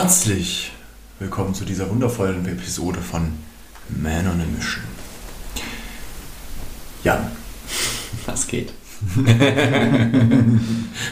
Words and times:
Herzlich 0.00 0.70
willkommen 1.18 1.56
zu 1.56 1.64
dieser 1.64 1.90
wundervollen 1.90 2.46
Episode 2.46 3.00
von 3.00 3.32
Man 3.88 4.28
on 4.28 4.40
a 4.40 4.44
Mission. 4.44 4.84
Jan, 7.02 7.32
Was 8.24 8.46
geht? 8.46 8.72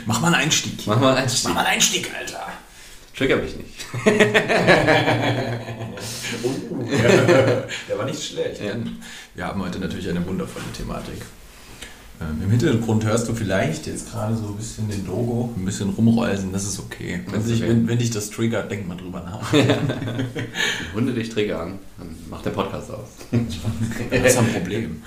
mach 0.07 0.21
mal 0.21 0.29
einen 0.29 0.37
Einstieg. 0.37 0.87
Mach 0.87 1.01
mal 1.01 1.09
einen 1.09 1.25
Einstieg. 1.25 1.49
Mach 1.49 1.55
mal 1.55 1.61
einen 1.63 1.75
Einstieg, 1.75 2.13
Alter. 2.17 2.47
Trigger 3.17 3.39
mich 3.39 3.57
nicht. 3.57 3.87
Oh, 6.45 6.83
der 6.85 7.99
war 7.99 8.05
nicht 8.05 8.23
schlecht. 8.23 8.61
Ja. 8.61 8.75
Wir 9.35 9.47
haben 9.47 9.63
heute 9.63 9.81
natürlich 9.81 10.09
eine 10.09 10.25
wundervolle 10.27 10.65
Thematik. 10.77 11.23
Ähm, 12.21 12.43
Im 12.43 12.51
Hintergrund 12.51 13.05
hörst 13.05 13.29
du 13.29 13.35
vielleicht 13.35 13.87
jetzt 13.87 14.11
gerade 14.11 14.35
so 14.37 14.47
ein 14.47 14.57
bisschen 14.57 14.89
den 14.89 15.07
Logo, 15.07 15.53
ein 15.57 15.65
bisschen 15.65 15.91
rumräuseln, 15.91 16.53
das 16.53 16.65
ist 16.65 16.79
okay. 16.79 17.21
Wenn, 17.31 17.43
sich, 17.43 17.63
okay. 17.63 17.71
wenn, 17.71 17.89
wenn 17.89 17.99
dich 17.99 18.11
das 18.11 18.31
triggert, 18.31 18.71
denk 18.71 18.89
mal 18.89 18.97
drüber 18.97 19.21
nach. 19.21 19.53
Wenn 19.53 19.67
Hunde 20.95 21.13
dich 21.13 21.29
triggern, 21.29 21.79
dann 21.99 22.17
macht 22.31 22.47
der 22.47 22.51
Podcast 22.51 22.91
aus. 22.91 23.09
Das 24.11 24.33
ist 24.33 24.39
ein 24.39 24.53
Problem. 24.53 25.03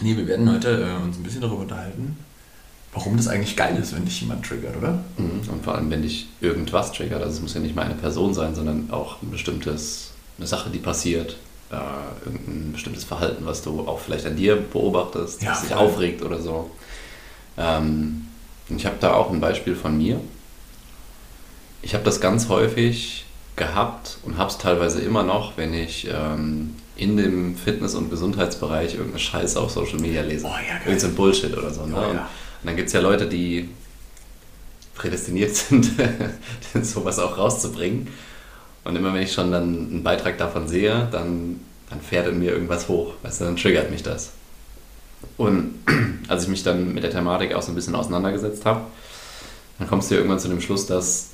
Nee, 0.00 0.16
wir 0.16 0.26
werden 0.26 0.50
heute 0.50 0.68
äh, 0.68 1.04
uns 1.04 1.16
ein 1.16 1.22
bisschen 1.22 1.40
darüber 1.40 1.62
unterhalten, 1.62 2.16
warum 2.92 3.16
das 3.16 3.28
eigentlich 3.28 3.56
geil 3.56 3.76
ist, 3.80 3.94
wenn 3.94 4.04
dich 4.04 4.20
jemand 4.20 4.44
triggert, 4.44 4.76
oder? 4.76 5.04
Mhm. 5.16 5.48
Und 5.48 5.64
vor 5.64 5.76
allem, 5.76 5.90
wenn 5.90 6.02
dich 6.02 6.26
irgendwas 6.40 6.92
triggert, 6.92 7.22
also 7.22 7.36
es 7.36 7.40
muss 7.40 7.54
ja 7.54 7.60
nicht 7.60 7.76
mal 7.76 7.82
eine 7.82 7.94
Person 7.94 8.34
sein, 8.34 8.56
sondern 8.56 8.90
auch 8.90 9.22
ein 9.22 9.30
bestimmtes, 9.30 10.10
eine 10.38 10.48
Sache, 10.48 10.70
die 10.70 10.78
passiert, 10.78 11.36
äh, 11.74 12.26
irgendein 12.26 12.72
bestimmtes 12.72 13.04
Verhalten, 13.04 13.46
was 13.46 13.62
du 13.62 13.86
auch 13.86 14.00
vielleicht 14.00 14.26
an 14.26 14.36
dir 14.36 14.56
beobachtest, 14.56 15.42
Ja, 15.42 15.50
das 15.50 15.62
dich 15.62 15.74
aufregt 15.74 16.22
oder 16.22 16.40
so. 16.40 16.70
Ähm, 17.56 18.26
ich 18.68 18.86
habe 18.86 18.96
da 19.00 19.14
auch 19.14 19.30
ein 19.30 19.40
Beispiel 19.40 19.74
von 19.76 19.96
mir. 19.96 20.20
Ich 21.82 21.94
habe 21.94 22.04
das 22.04 22.20
ganz 22.20 22.48
häufig 22.48 23.26
gehabt 23.56 24.18
und 24.24 24.38
habe 24.38 24.50
es 24.50 24.58
teilweise 24.58 25.00
immer 25.00 25.22
noch, 25.22 25.56
wenn 25.56 25.74
ich 25.74 26.08
ähm, 26.10 26.74
in 26.96 27.16
dem 27.16 27.56
Fitness- 27.56 27.94
und 27.94 28.10
Gesundheitsbereich 28.10 28.94
irgendeine 28.94 29.20
Scheiße 29.20 29.60
auf 29.60 29.70
Social 29.70 29.98
Media 29.98 30.22
lese. 30.22 30.46
Oh 30.46 30.50
ja, 30.50 30.78
geil. 30.78 30.82
Irgend 30.86 31.00
so 31.00 31.06
ein 31.08 31.14
Bullshit 31.14 31.56
oder 31.56 31.70
so. 31.70 31.86
Ne? 31.86 31.94
Oh 31.96 32.00
ja. 32.00 32.08
und, 32.08 32.18
und 32.18 32.26
dann 32.64 32.76
gibt 32.76 32.88
es 32.88 32.92
ja 32.94 33.00
Leute, 33.00 33.26
die 33.28 33.68
prädestiniert 34.94 35.54
sind, 35.56 35.90
sowas 36.82 37.18
auch 37.18 37.36
rauszubringen. 37.36 38.08
Und 38.84 38.96
immer 38.96 39.14
wenn 39.14 39.22
ich 39.22 39.32
schon 39.32 39.50
dann 39.50 39.62
einen 39.90 40.02
Beitrag 40.02 40.36
davon 40.38 40.68
sehe, 40.68 41.08
dann, 41.10 41.60
dann 41.90 42.00
fährt 42.00 42.28
in 42.28 42.38
mir 42.38 42.52
irgendwas 42.52 42.88
hoch. 42.88 43.14
Weißt 43.22 43.40
du, 43.40 43.44
dann 43.46 43.56
triggert 43.56 43.90
mich 43.90 44.02
das. 44.02 44.30
Und 45.36 45.74
als 46.28 46.42
ich 46.44 46.48
mich 46.48 46.62
dann 46.62 46.92
mit 46.94 47.02
der 47.02 47.10
Thematik 47.10 47.54
auch 47.54 47.62
so 47.62 47.72
ein 47.72 47.74
bisschen 47.74 47.94
auseinandergesetzt 47.94 48.66
habe, 48.66 48.82
dann 49.78 49.88
kommst 49.88 50.10
du 50.10 50.14
ja 50.14 50.20
irgendwann 50.20 50.38
zu 50.40 50.48
dem 50.48 50.60
Schluss, 50.60 50.86
dass 50.86 51.30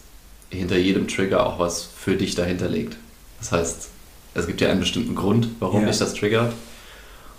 hinter 0.51 0.79
jedem 0.79 1.09
Trigger 1.09 1.47
auch 1.47 1.59
was 1.59 1.83
für 1.85 2.17
dich 2.17 2.35
dahinter 2.35 2.69
liegt. 2.69 2.97
Das 3.39 3.53
heißt, 3.53 3.89
es 4.35 4.47
gibt 4.47 4.61
ja 4.61 4.71
einen 4.71 4.81
bestimmten 4.81 5.15
Grund, 5.15 5.49
warum 5.59 5.83
Ja. 5.83 5.89
dich 5.89 5.99
das 5.99 6.15
triggert. 6.15 6.53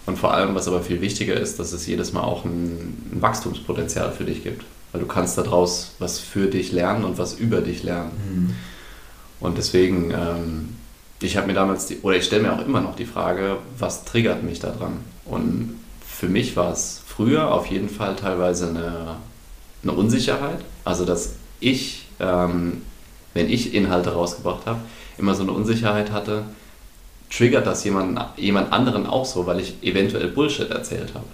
Und 0.05 0.17
vor 0.17 0.33
allem, 0.33 0.55
was 0.55 0.67
aber 0.67 0.81
viel 0.81 0.99
wichtiger 0.99 1.35
ist, 1.39 1.59
dass 1.59 1.73
es 1.73 1.85
jedes 1.87 2.11
Mal 2.11 2.21
auch 2.23 2.43
ein, 2.43 3.11
ein 3.13 3.21
Wachstumspotenzial 3.21 4.11
für 4.11 4.25
dich 4.25 4.43
gibt. 4.43 4.65
Weil 4.91 5.01
du 5.01 5.07
kannst 5.07 5.37
daraus 5.37 5.91
was 5.99 6.19
für 6.19 6.47
dich 6.47 6.71
lernen 6.71 7.05
und 7.05 7.17
was 7.17 7.33
über 7.35 7.61
dich 7.61 7.83
lernen. 7.83 8.55
Und 9.41 9.57
deswegen, 9.57 10.11
ähm, 10.11 10.77
ich 11.21 11.35
habe 11.35 11.47
mir 11.47 11.53
damals, 11.53 11.87
die, 11.87 11.99
oder 12.01 12.15
ich 12.15 12.23
stelle 12.23 12.43
mir 12.43 12.53
auch 12.53 12.65
immer 12.65 12.79
noch 12.79 12.95
die 12.95 13.05
Frage, 13.05 13.57
was 13.77 14.05
triggert 14.05 14.43
mich 14.43 14.59
daran? 14.59 14.99
Und 15.25 15.79
für 16.07 16.29
mich 16.29 16.55
war 16.55 16.71
es 16.71 17.01
früher 17.05 17.51
auf 17.51 17.65
jeden 17.67 17.89
Fall 17.89 18.15
teilweise 18.15 18.69
eine, 18.69 19.17
eine 19.83 19.91
Unsicherheit. 19.91 20.59
Also, 20.85 21.03
dass 21.03 21.33
ich, 21.59 22.05
ähm, 22.19 22.83
wenn 23.33 23.49
ich 23.49 23.73
Inhalte 23.73 24.13
rausgebracht 24.13 24.65
habe, 24.65 24.79
immer 25.17 25.35
so 25.35 25.43
eine 25.43 25.51
Unsicherheit 25.51 26.11
hatte, 26.11 26.43
triggert 27.29 27.65
das 27.65 27.83
jemand, 27.83 28.19
jemand 28.37 28.71
anderen 28.71 29.05
auch 29.05 29.25
so, 29.25 29.45
weil 29.47 29.59
ich 29.59 29.75
eventuell 29.81 30.27
Bullshit 30.27 30.69
erzählt 30.69 31.13
habe. 31.13 31.25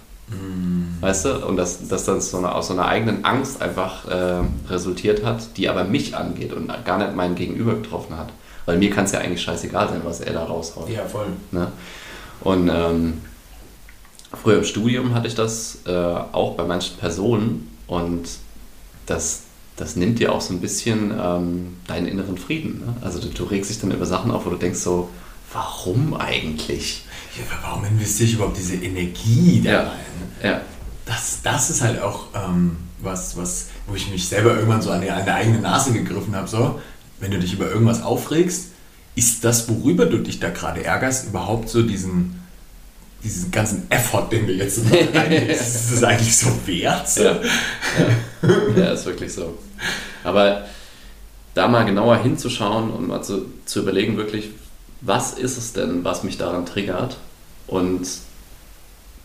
Weißt 1.00 1.24
du? 1.26 1.46
Und 1.46 1.56
dass 1.56 1.86
das 1.88 2.04
dann 2.04 2.20
so 2.20 2.38
eine, 2.38 2.54
aus 2.54 2.68
so 2.68 2.72
einer 2.74 2.86
eigenen 2.86 3.24
Angst 3.24 3.62
einfach 3.62 4.06
äh, 4.08 4.42
resultiert 4.68 5.24
hat, 5.24 5.56
die 5.56 5.68
aber 5.68 5.84
mich 5.84 6.16
angeht 6.16 6.52
und 6.52 6.72
gar 6.84 6.98
nicht 6.98 7.14
mein 7.14 7.34
Gegenüber 7.34 7.74
getroffen 7.74 8.16
hat. 8.16 8.28
Weil 8.66 8.78
mir 8.78 8.90
kann 8.90 9.04
es 9.04 9.12
ja 9.12 9.20
eigentlich 9.20 9.42
scheißegal 9.42 9.88
sein, 9.88 10.00
was 10.04 10.20
er 10.20 10.32
da 10.34 10.44
raushaut. 10.44 10.88
Ja, 10.90 11.04
voll. 11.06 11.26
Ne? 11.52 11.68
Und 12.40 12.68
ähm, 12.72 13.14
früher 14.42 14.58
im 14.58 14.64
Studium 14.64 15.14
hatte 15.14 15.28
ich 15.28 15.34
das 15.34 15.78
äh, 15.86 15.90
auch 15.92 16.54
bei 16.54 16.64
manchen 16.64 16.96
Personen 16.98 17.74
und 17.86 18.28
das, 19.06 19.42
das 19.76 19.96
nimmt 19.96 20.18
dir 20.18 20.32
auch 20.32 20.40
so 20.40 20.52
ein 20.52 20.60
bisschen 20.60 21.12
ähm, 21.18 21.76
deinen 21.86 22.06
inneren 22.06 22.36
Frieden. 22.36 22.80
Ne? 22.84 22.94
Also 23.00 23.20
du, 23.20 23.28
du 23.28 23.44
regst 23.44 23.70
dich 23.70 23.80
dann 23.80 23.90
über 23.90 24.04
Sachen 24.04 24.30
auf, 24.30 24.44
wo 24.44 24.50
du 24.50 24.56
denkst 24.56 24.80
so, 24.80 25.08
warum 25.52 26.14
eigentlich? 26.14 27.04
Ja, 27.38 27.44
warum 27.62 27.84
investiere 27.86 28.28
ich 28.28 28.34
überhaupt 28.34 28.56
diese 28.58 28.74
Energie 28.74 29.62
da 29.64 29.70
Ja. 29.70 29.78
rein? 29.84 29.90
Ja, 30.42 30.60
Das, 31.08 31.38
das 31.42 31.70
ist 31.70 31.80
halt 31.80 32.02
auch 32.02 32.26
ähm, 32.34 32.76
was, 33.00 33.34
was, 33.36 33.68
wo 33.86 33.94
ich 33.94 34.10
mich 34.10 34.28
selber 34.28 34.54
irgendwann 34.54 34.82
so 34.82 34.90
an 34.90 35.00
die, 35.00 35.10
an 35.10 35.24
die 35.24 35.30
eigene 35.30 35.58
Nase 35.58 35.92
gegriffen 35.92 36.36
habe. 36.36 36.48
So, 36.48 36.78
wenn 37.18 37.30
du 37.30 37.38
dich 37.38 37.54
über 37.54 37.70
irgendwas 37.70 38.02
aufregst, 38.02 38.66
ist 39.14 39.42
das, 39.42 39.70
worüber 39.70 40.04
du 40.04 40.18
dich 40.18 40.38
da 40.38 40.50
gerade 40.50 40.84
ärgerst, 40.84 41.28
überhaupt 41.28 41.70
so 41.70 41.82
diesen, 41.82 42.42
diesen 43.24 43.50
ganzen 43.50 43.90
Effort, 43.90 44.28
den 44.30 44.46
du 44.46 44.52
jetzt 44.52 44.80
reinlegst, 44.92 45.60
ist 45.74 45.92
das 45.92 46.04
eigentlich 46.04 46.36
so 46.36 46.50
wert? 46.66 47.08
So? 47.08 47.22
Ja, 47.22 47.40
ja. 48.42 48.48
ja, 48.76 48.92
ist 48.92 49.06
wirklich 49.06 49.32
so. 49.32 49.56
Aber 50.24 50.66
da 51.54 51.68
mal 51.68 51.84
genauer 51.84 52.18
hinzuschauen 52.18 52.90
und 52.90 53.08
mal 53.08 53.22
zu, 53.22 53.46
zu 53.64 53.80
überlegen, 53.80 54.18
wirklich, 54.18 54.50
was 55.00 55.32
ist 55.32 55.56
es 55.56 55.72
denn, 55.72 56.04
was 56.04 56.22
mich 56.22 56.36
daran 56.36 56.66
triggert? 56.66 57.16
Und 57.66 58.06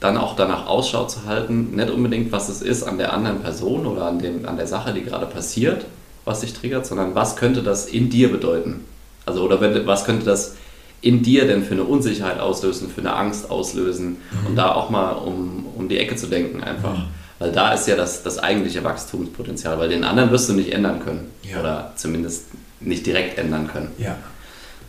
dann 0.03 0.18
auch 0.18 0.36
danach 0.36 0.68
Ausschau 0.68 1.06
zu 1.06 1.25
halten, 1.25 1.75
nicht 1.75 1.90
unbedingt, 1.90 2.31
was 2.31 2.50
es 2.50 2.62
ist 2.62 2.84
an 2.84 2.97
der 2.97 3.14
anderen 3.14 3.40
Person 3.40 3.86
oder 3.86 4.06
an, 4.06 4.19
dem, 4.19 4.46
an 4.46 4.58
der 4.58 4.68
Sache, 4.68 4.94
die 4.94 5.03
gerade 5.03 5.25
passiert, 5.25 5.86
was 6.25 6.41
dich 6.41 6.53
triggert, 6.53 6.86
sondern 6.86 7.16
was 7.16 7.38
könnte 7.38 7.64
das 7.64 7.86
in 7.86 8.09
dir 8.09 8.30
bedeuten? 8.30 8.84
Also, 9.25 9.44
oder 9.44 9.62
wenn, 9.62 9.88
was 9.88 10.03
könnte 10.03 10.25
das 10.25 10.56
in 11.02 11.24
dir 11.24 11.47
denn 11.47 11.63
für 11.63 11.74
eine 11.74 11.84
Unsicherheit 11.84 12.40
auslösen, 12.40 12.90
für 12.90 13.02
eine 13.02 13.13
Angst 13.13 13.50
auslösen 13.50 14.18
und 14.47 14.56
da 14.56 14.74
auch 14.74 14.90
mal 14.90 15.12
um, 15.12 15.66
um 15.75 15.90
die 15.90 15.97
Ecke 15.97 16.16
zu 16.16 16.28
denken 16.28 16.63
einfach. 16.63 16.97
Mhm. 16.97 17.03
Weil 17.40 17.52
da 17.52 17.74
ist 17.74 17.88
ja 17.88 17.96
das, 17.96 18.24
das 18.24 18.40
eigentliche 18.40 18.84
Wachstumspotenzial, 18.84 19.80
weil 19.80 19.90
den 19.90 20.03
anderen 20.03 20.31
wirst 20.31 20.47
du 20.47 20.53
nicht 20.53 20.72
ändern 20.72 21.02
können. 21.03 21.30
Ja. 21.44 21.59
Oder 21.59 21.94
zumindest 21.96 22.47
nicht 22.80 23.06
direkt 23.06 23.38
ändern 23.38 23.68
können. 23.68 23.92
Ja. 23.97 24.16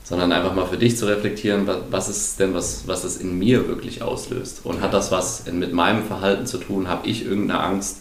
Sondern 0.04 0.32
einfach 0.32 0.54
mal 0.54 0.66
für 0.66 0.76
dich 0.76 0.96
zu 0.98 1.06
reflektieren, 1.06 1.66
wa- 1.66 1.80
was 1.90 2.08
ist 2.08 2.38
denn, 2.38 2.52
was, 2.54 2.86
was 2.86 3.04
es 3.04 3.16
in 3.16 3.38
mir 3.38 3.66
wirklich 3.66 4.02
auslöst. 4.02 4.60
Und 4.64 4.80
hat 4.82 4.92
das 4.92 5.10
was 5.10 5.46
mit 5.50 5.72
meinem 5.72 6.04
Verhalten 6.04 6.46
zu 6.46 6.58
tun? 6.58 6.88
Habe 6.88 7.08
ich 7.08 7.24
irgendeine 7.24 7.60
Angst, 7.60 7.98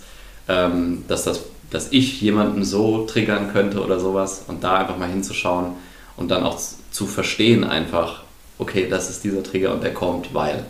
ähm, 0.50 1.06
dass, 1.08 1.24
das, 1.24 1.40
dass 1.72 1.91
ich 1.91 2.19
jemanden 2.22 2.66
so 2.66 3.06
triggern 3.06 3.53
könnte 3.53 3.81
oder 3.81 4.00
sowas? 4.02 4.44
Und 4.47 4.64
da 4.66 4.75
einfach 4.78 4.97
mal 4.97 5.09
hinzuschauen 5.09 5.74
und 6.18 6.30
dann 6.30 6.44
auch 6.44 6.59
zu 6.91 7.08
verstehen 7.08 7.64
einfach, 7.64 8.24
okay, 8.59 8.88
das 8.90 9.09
ist 9.09 9.24
dieser 9.24 9.41
Trigger 9.41 9.74
und 9.74 9.81
der 9.81 9.94
kommt, 9.94 10.34
weil. 10.34 10.66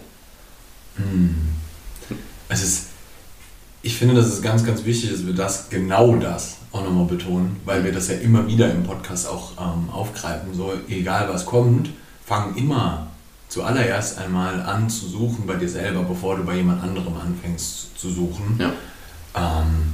Es 2.48 2.64
ist, 2.64 2.86
ich 3.94 4.00
finde, 4.00 4.16
dass 4.16 4.26
es 4.26 4.42
ganz, 4.42 4.66
ganz 4.66 4.86
wichtig 4.86 5.12
ist, 5.12 5.20
dass 5.20 5.28
wir 5.28 5.36
das, 5.36 5.70
genau 5.70 6.16
das 6.16 6.56
auch 6.72 6.84
nochmal 6.84 7.06
betonen, 7.06 7.58
weil 7.64 7.84
wir 7.84 7.92
das 7.92 8.08
ja 8.08 8.16
immer 8.16 8.48
wieder 8.48 8.72
im 8.72 8.84
Podcast 8.84 9.28
auch 9.28 9.52
ähm, 9.60 9.88
aufgreifen. 9.92 10.52
So, 10.56 10.74
egal 10.90 11.30
was 11.30 11.46
kommt, 11.46 11.92
fang 12.26 12.56
immer 12.56 13.08
zuallererst 13.50 14.18
einmal 14.18 14.62
an 14.62 14.90
zu 14.90 15.08
suchen 15.08 15.46
bei 15.46 15.58
dir 15.58 15.70
selber, 15.70 16.02
bevor 16.02 16.38
du 16.38 16.44
bei 16.44 16.56
jemand 16.56 16.82
anderem 16.82 17.14
anfängst 17.16 17.96
zu 17.96 18.10
suchen. 18.10 18.60
Ja. 18.60 18.72
Ähm, 19.36 19.94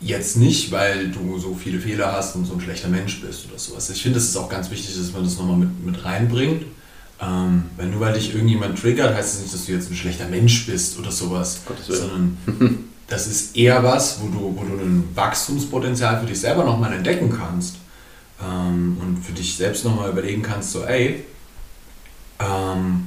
jetzt 0.00 0.36
nicht, 0.36 0.70
weil 0.70 1.10
du 1.10 1.40
so 1.40 1.56
viele 1.56 1.80
Fehler 1.80 2.12
hast 2.12 2.36
und 2.36 2.44
so 2.44 2.54
ein 2.54 2.60
schlechter 2.60 2.88
Mensch 2.88 3.20
bist 3.20 3.48
oder 3.48 3.58
sowas. 3.58 3.90
Ich 3.90 4.00
finde, 4.00 4.18
es 4.18 4.26
ist 4.26 4.36
auch 4.36 4.48
ganz 4.48 4.70
wichtig, 4.70 4.96
dass 4.96 5.12
man 5.12 5.24
das 5.24 5.36
nochmal 5.36 5.56
mit, 5.56 5.84
mit 5.84 6.04
reinbringt. 6.04 6.66
Ähm, 7.22 7.64
weil 7.76 7.86
nur 7.88 8.00
weil 8.00 8.14
dich 8.14 8.34
irgendjemand 8.34 8.78
triggert, 8.78 9.14
heißt 9.14 9.34
es 9.34 9.42
nicht, 9.42 9.54
dass 9.54 9.66
du 9.66 9.72
jetzt 9.72 9.90
ein 9.90 9.96
schlechter 9.96 10.26
Mensch 10.26 10.66
bist 10.66 10.98
oder 10.98 11.12
sowas. 11.12 11.60
Gottes 11.66 11.88
Willen. 11.88 12.38
Sondern 12.46 12.84
das 13.08 13.26
ist 13.26 13.56
eher 13.56 13.82
was, 13.82 14.20
wo 14.20 14.28
du, 14.28 14.56
wo 14.56 14.64
du 14.64 14.82
ein 14.82 15.08
Wachstumspotenzial 15.14 16.20
für 16.20 16.26
dich 16.26 16.40
selber 16.40 16.64
nochmal 16.64 16.92
entdecken 16.94 17.30
kannst. 17.30 17.76
Ähm, 18.42 18.96
und 19.00 19.22
für 19.22 19.32
dich 19.32 19.56
selbst 19.56 19.84
nochmal 19.84 20.10
überlegen 20.10 20.42
kannst, 20.42 20.72
so, 20.72 20.84
ey, 20.84 21.24
ähm, 22.38 23.06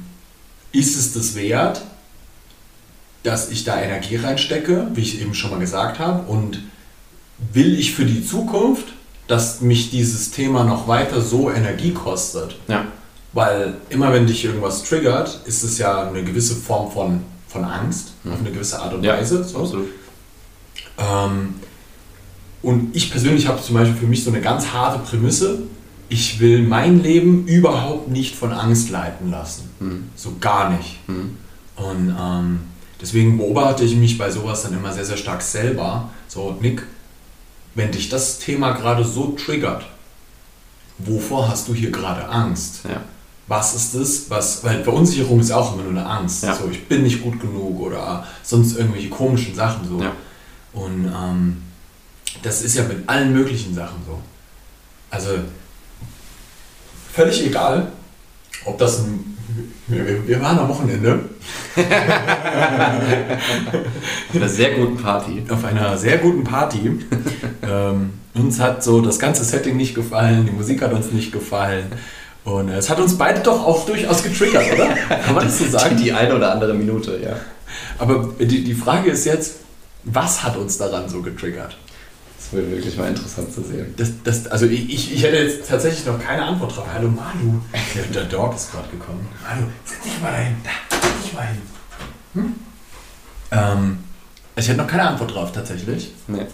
ist 0.70 0.96
es 0.96 1.12
das 1.12 1.34
wert, 1.34 1.82
dass 3.24 3.50
ich 3.50 3.64
da 3.64 3.80
Energie 3.80 4.16
reinstecke, 4.16 4.88
wie 4.94 5.00
ich 5.00 5.20
eben 5.20 5.34
schon 5.34 5.50
mal 5.50 5.58
gesagt 5.58 5.98
habe, 5.98 6.30
und 6.30 6.60
will 7.52 7.78
ich 7.78 7.94
für 7.94 8.04
die 8.04 8.24
Zukunft, 8.24 8.86
dass 9.26 9.60
mich 9.60 9.90
dieses 9.90 10.30
Thema 10.30 10.64
noch 10.64 10.86
weiter 10.86 11.20
so 11.20 11.50
Energie 11.50 11.92
kostet? 11.92 12.56
Ja. 12.68 12.86
Weil 13.34 13.74
immer 13.90 14.12
wenn 14.12 14.26
dich 14.26 14.44
irgendwas 14.44 14.84
triggert, 14.84 15.40
ist 15.44 15.62
es 15.64 15.78
ja 15.78 16.08
eine 16.08 16.22
gewisse 16.22 16.54
Form 16.54 16.90
von, 16.90 17.20
von 17.48 17.64
Angst, 17.64 18.12
auf 18.24 18.38
eine 18.38 18.50
gewisse 18.52 18.80
Art 18.80 18.94
und 18.94 19.02
Ja, 19.04 19.14
Weise. 19.16 19.42
So. 19.44 19.58
absolut. 19.60 19.88
Ähm, 20.98 21.54
Und 22.62 22.94
ich 22.96 23.10
persönlich 23.10 23.46
habe 23.48 23.60
zum 23.60 23.74
Beispiel 23.74 23.96
für 23.96 24.06
mich 24.06 24.22
so 24.24 24.30
eine 24.30 24.40
ganz 24.40 24.68
harte 24.72 25.00
Prämisse. 25.00 25.58
Ich 26.08 26.38
will 26.38 26.62
mein 26.62 27.02
Leben 27.02 27.46
überhaupt 27.46 28.08
nicht 28.08 28.36
von 28.36 28.52
Angst 28.52 28.90
leiten 28.90 29.30
lassen. 29.30 29.68
Mhm. 29.80 30.04
So 30.14 30.34
gar 30.40 30.70
nicht. 30.70 31.00
Mhm. 31.08 31.36
Und 31.76 32.16
ähm, 32.18 32.60
deswegen 33.00 33.36
beobachte 33.36 33.84
ich 33.84 33.96
mich 33.96 34.16
bei 34.16 34.30
sowas 34.30 34.62
dann 34.62 34.74
immer 34.74 34.92
sehr, 34.92 35.04
sehr 35.04 35.16
stark 35.16 35.42
selber. 35.42 36.08
So, 36.28 36.56
Nick, 36.60 36.82
wenn 37.74 37.90
dich 37.90 38.08
das 38.08 38.38
Thema 38.38 38.72
gerade 38.72 39.04
so 39.04 39.32
triggert, 39.32 39.84
wovor 40.98 41.48
hast 41.48 41.66
du 41.68 41.74
hier 41.74 41.90
gerade 41.90 42.28
Angst? 42.28 42.80
Ja. 42.88 43.02
Was 43.46 43.74
ist 43.74 43.94
das? 43.94 44.30
Was, 44.30 44.64
weil 44.64 44.82
Verunsicherung 44.82 45.40
ist 45.40 45.50
auch 45.50 45.74
immer 45.74 45.82
nur 45.82 45.92
eine 45.92 46.06
Angst. 46.06 46.44
Ja. 46.44 46.54
So, 46.54 46.68
ich 46.70 46.88
bin 46.88 47.02
nicht 47.02 47.22
gut 47.22 47.40
genug 47.40 47.78
oder 47.80 48.26
sonst 48.42 48.76
irgendwelche 48.76 49.10
komischen 49.10 49.54
Sachen 49.54 49.86
so. 49.86 50.02
Ja. 50.02 50.12
Und 50.72 51.06
ähm, 51.06 51.62
das 52.42 52.62
ist 52.62 52.74
ja 52.74 52.84
mit 52.84 53.08
allen 53.08 53.32
möglichen 53.32 53.74
Sachen 53.74 53.98
so. 54.06 54.18
Also 55.10 55.30
völlig 57.12 57.46
egal, 57.46 57.92
ob 58.64 58.78
das 58.78 59.00
ein. 59.00 59.32
Wir, 59.86 60.26
wir 60.26 60.40
waren 60.40 60.58
am 60.58 60.70
Wochenende 60.70 61.20
Auf 61.76 61.76
einer 64.34 64.48
sehr 64.48 64.72
guten 64.72 64.96
Party. 64.96 65.42
auf 65.48 65.64
einer 65.64 65.98
sehr 65.98 66.18
guten 66.18 66.42
Party. 66.42 66.98
ähm, 67.62 68.14
uns 68.34 68.58
hat 68.58 68.82
so 68.82 69.00
das 69.00 69.18
ganze 69.18 69.44
Setting 69.44 69.76
nicht 69.76 69.94
gefallen, 69.94 70.46
die 70.46 70.52
Musik 70.52 70.82
hat 70.82 70.92
uns 70.92 71.12
nicht 71.12 71.30
gefallen. 71.30 71.86
Und 72.44 72.68
äh, 72.68 72.76
es 72.76 72.90
hat 72.90 73.00
uns 73.00 73.16
beide 73.16 73.40
doch 73.40 73.64
auch 73.64 73.86
durchaus 73.86 74.22
getriggert, 74.22 74.72
oder? 74.74 74.94
Kann 74.94 75.34
man 75.34 75.46
das 75.46 75.58
so 75.58 75.66
sagen? 75.70 75.96
Die 75.96 76.12
eine 76.12 76.34
oder 76.36 76.52
andere 76.52 76.74
Minute, 76.74 77.18
ja. 77.22 77.36
Aber 77.98 78.34
die, 78.38 78.64
die 78.64 78.74
Frage 78.74 79.10
ist 79.10 79.24
jetzt, 79.24 79.56
was 80.04 80.42
hat 80.42 80.56
uns 80.56 80.78
daran 80.78 81.08
so 81.08 81.22
getriggert? 81.22 81.76
Das 82.36 82.52
wird 82.52 82.70
wirklich 82.70 82.96
mal 82.98 83.08
interessant 83.08 83.52
zu 83.52 83.62
sehen. 83.62 83.94
Das, 83.96 84.10
das, 84.22 84.46
also 84.48 84.66
ich, 84.66 84.92
ich, 84.92 85.22
hätte 85.22 85.38
jetzt 85.38 85.66
tatsächlich 85.66 86.04
noch 86.04 86.20
keine 86.20 86.44
Antwort 86.44 86.76
drauf. 86.76 86.86
Hallo 86.92 87.08
Manu, 87.08 87.60
der, 88.14 88.24
Dog 88.24 88.54
ist 88.54 88.70
gerade 88.70 88.88
gekommen. 88.90 89.26
Manu, 89.42 89.66
setz 89.84 90.02
dich 90.02 90.20
mal 90.20 90.30
dahin. 90.30 90.56
Da, 90.62 90.70
setz 90.90 91.22
dich 91.22 91.32
mal 91.32 91.46
hin. 91.46 91.62
Hm? 92.34 92.54
Ähm, 93.50 93.98
ich 94.56 94.68
hätte 94.68 94.78
noch 94.78 94.86
keine 94.86 95.08
Antwort 95.08 95.34
drauf 95.34 95.52
tatsächlich. 95.52 96.12
Nee. 96.26 96.46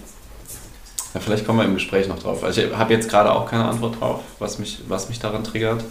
Ja, 1.15 1.21
vielleicht 1.21 1.47
kommen 1.47 1.59
wir 1.59 1.65
im 1.65 1.75
Gespräch 1.75 2.07
noch 2.09 2.19
drauf. 2.19 2.45
Also 2.45 2.63
ich 2.63 2.73
habe 2.73 2.93
jetzt 2.93 3.09
gerade 3.09 3.33
auch 3.33 3.49
keine 3.49 3.65
Antwort 3.65 4.01
drauf, 4.01 4.21
was 4.39 4.59
mich, 4.59 4.81
was 4.89 5.09
mich 5.09 5.19
daran 5.19 5.45
triggert. 5.45 5.83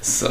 Es 0.00 0.22
äh, 0.22 0.30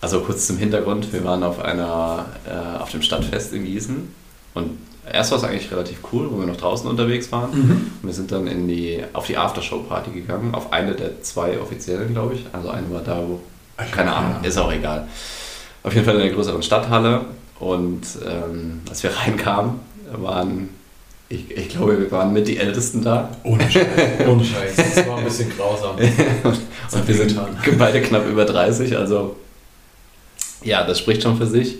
also 0.00 0.20
kurz 0.20 0.46
zum 0.46 0.56
Hintergrund, 0.56 1.12
wir 1.12 1.24
waren 1.24 1.42
auf 1.42 1.60
einer 1.60 2.26
äh, 2.46 2.78
auf 2.78 2.90
dem 2.90 3.02
Stadtfest 3.02 3.52
in 3.52 3.64
Gießen 3.64 4.14
und 4.54 4.78
erst 5.10 5.30
war 5.30 5.38
es 5.38 5.44
eigentlich 5.44 5.70
relativ 5.70 5.98
cool, 6.12 6.30
wo 6.30 6.38
wir 6.38 6.46
noch 6.46 6.56
draußen 6.56 6.88
unterwegs 6.88 7.30
waren. 7.32 7.50
Mhm. 7.50 7.70
Und 7.70 8.08
wir 8.08 8.12
sind 8.12 8.32
dann 8.32 8.46
in 8.46 8.66
die, 8.66 9.02
auf 9.12 9.26
die 9.26 9.36
Aftershow-Party 9.36 10.10
gegangen, 10.12 10.54
auf 10.54 10.72
eine 10.72 10.94
der 10.94 11.22
zwei 11.22 11.58
offiziellen, 11.60 12.12
glaube 12.12 12.34
ich. 12.34 12.46
Also 12.52 12.70
eine 12.70 12.90
war 12.90 13.02
da, 13.02 13.18
wo, 13.18 13.40
Ich 13.84 13.92
keine 13.92 14.10
hab 14.10 14.24
Ahnung, 14.24 14.44
ist 14.44 14.56
auch 14.56 14.72
egal. 14.72 15.06
Auf 15.82 15.94
jeden 15.94 16.06
Fall 16.06 16.14
in 16.14 16.22
der 16.22 16.30
größeren 16.30 16.62
Stadthalle. 16.62 17.26
Und 17.58 18.02
ähm, 18.26 18.80
als 18.88 19.02
wir 19.02 19.10
reinkamen, 19.16 19.80
waren, 20.12 20.70
ich, 21.32 21.56
ich 21.56 21.68
glaube, 21.68 21.98
wir 21.98 22.10
waren 22.10 22.32
mit 22.32 22.48
die 22.48 22.58
Ältesten 22.58 23.02
da. 23.02 23.30
Ohne 23.44 23.70
Scheiß. 23.70 23.86
Ohne 24.28 24.44
Scheiß. 24.44 24.74
Das 24.76 25.06
war 25.06 25.18
ein 25.18 25.24
bisschen 25.24 25.50
grausam. 25.56 25.96
Und 26.92 27.08
wir 27.08 27.14
sind 27.14 27.38
beide 27.78 28.02
knapp 28.02 28.28
über 28.28 28.44
30, 28.44 28.96
also 28.96 29.36
ja, 30.64 30.84
das 30.84 30.98
spricht 30.98 31.22
schon 31.22 31.38
für 31.38 31.46
sich. 31.46 31.76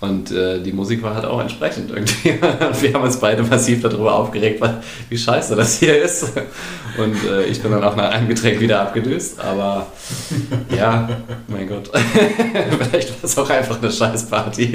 Und 0.00 0.30
äh, 0.30 0.62
die 0.62 0.72
Musik 0.72 1.02
war 1.02 1.14
halt 1.14 1.26
auch 1.26 1.40
entsprechend 1.40 1.90
irgendwie. 1.90 2.30
Und 2.66 2.82
wir 2.82 2.94
haben 2.94 3.04
uns 3.04 3.18
beide 3.18 3.42
massiv 3.42 3.82
darüber 3.82 4.14
aufgeregt, 4.14 4.62
wie 5.10 5.18
scheiße 5.18 5.54
das 5.56 5.78
hier 5.78 6.02
ist. 6.02 6.32
Und 6.96 7.16
äh, 7.28 7.44
ich 7.44 7.60
bin 7.62 7.70
dann 7.70 7.84
auch 7.84 7.94
nach 7.96 8.10
einem 8.10 8.26
Getränk 8.28 8.60
wieder 8.60 8.80
abgedüst. 8.80 9.38
Aber 9.40 9.88
ja, 10.74 11.06
mein 11.48 11.68
Gott. 11.68 11.90
Vielleicht 12.90 13.10
war 13.10 13.24
es 13.24 13.36
auch 13.38 13.50
einfach 13.50 13.80
eine 13.82 13.92
Scheißparty. 13.92 14.68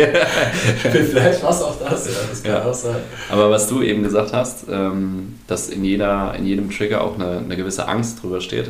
Vielleicht 0.92 1.42
war 1.44 1.50
es 1.50 1.62
auch 1.64 1.76
das, 1.80 2.06
ja. 2.06 2.14
Das 2.30 2.44
kann 2.44 2.52
Ja. 2.54 2.64
auch 2.66 2.74
sein. 2.74 2.98
Aber 3.32 3.50
was 3.50 3.68
du 3.68 3.82
eben 3.82 4.04
gesagt 4.04 4.32
hast, 4.32 4.66
ähm, 4.72 5.40
dass 5.48 5.70
in, 5.70 5.84
jeder, 5.84 6.36
in 6.38 6.46
jedem 6.46 6.70
Trigger 6.70 7.02
auch 7.04 7.16
eine, 7.16 7.40
eine 7.40 7.56
gewisse 7.58 7.88
Angst 7.88 8.22
drüber 8.22 8.42
steht 8.42 8.70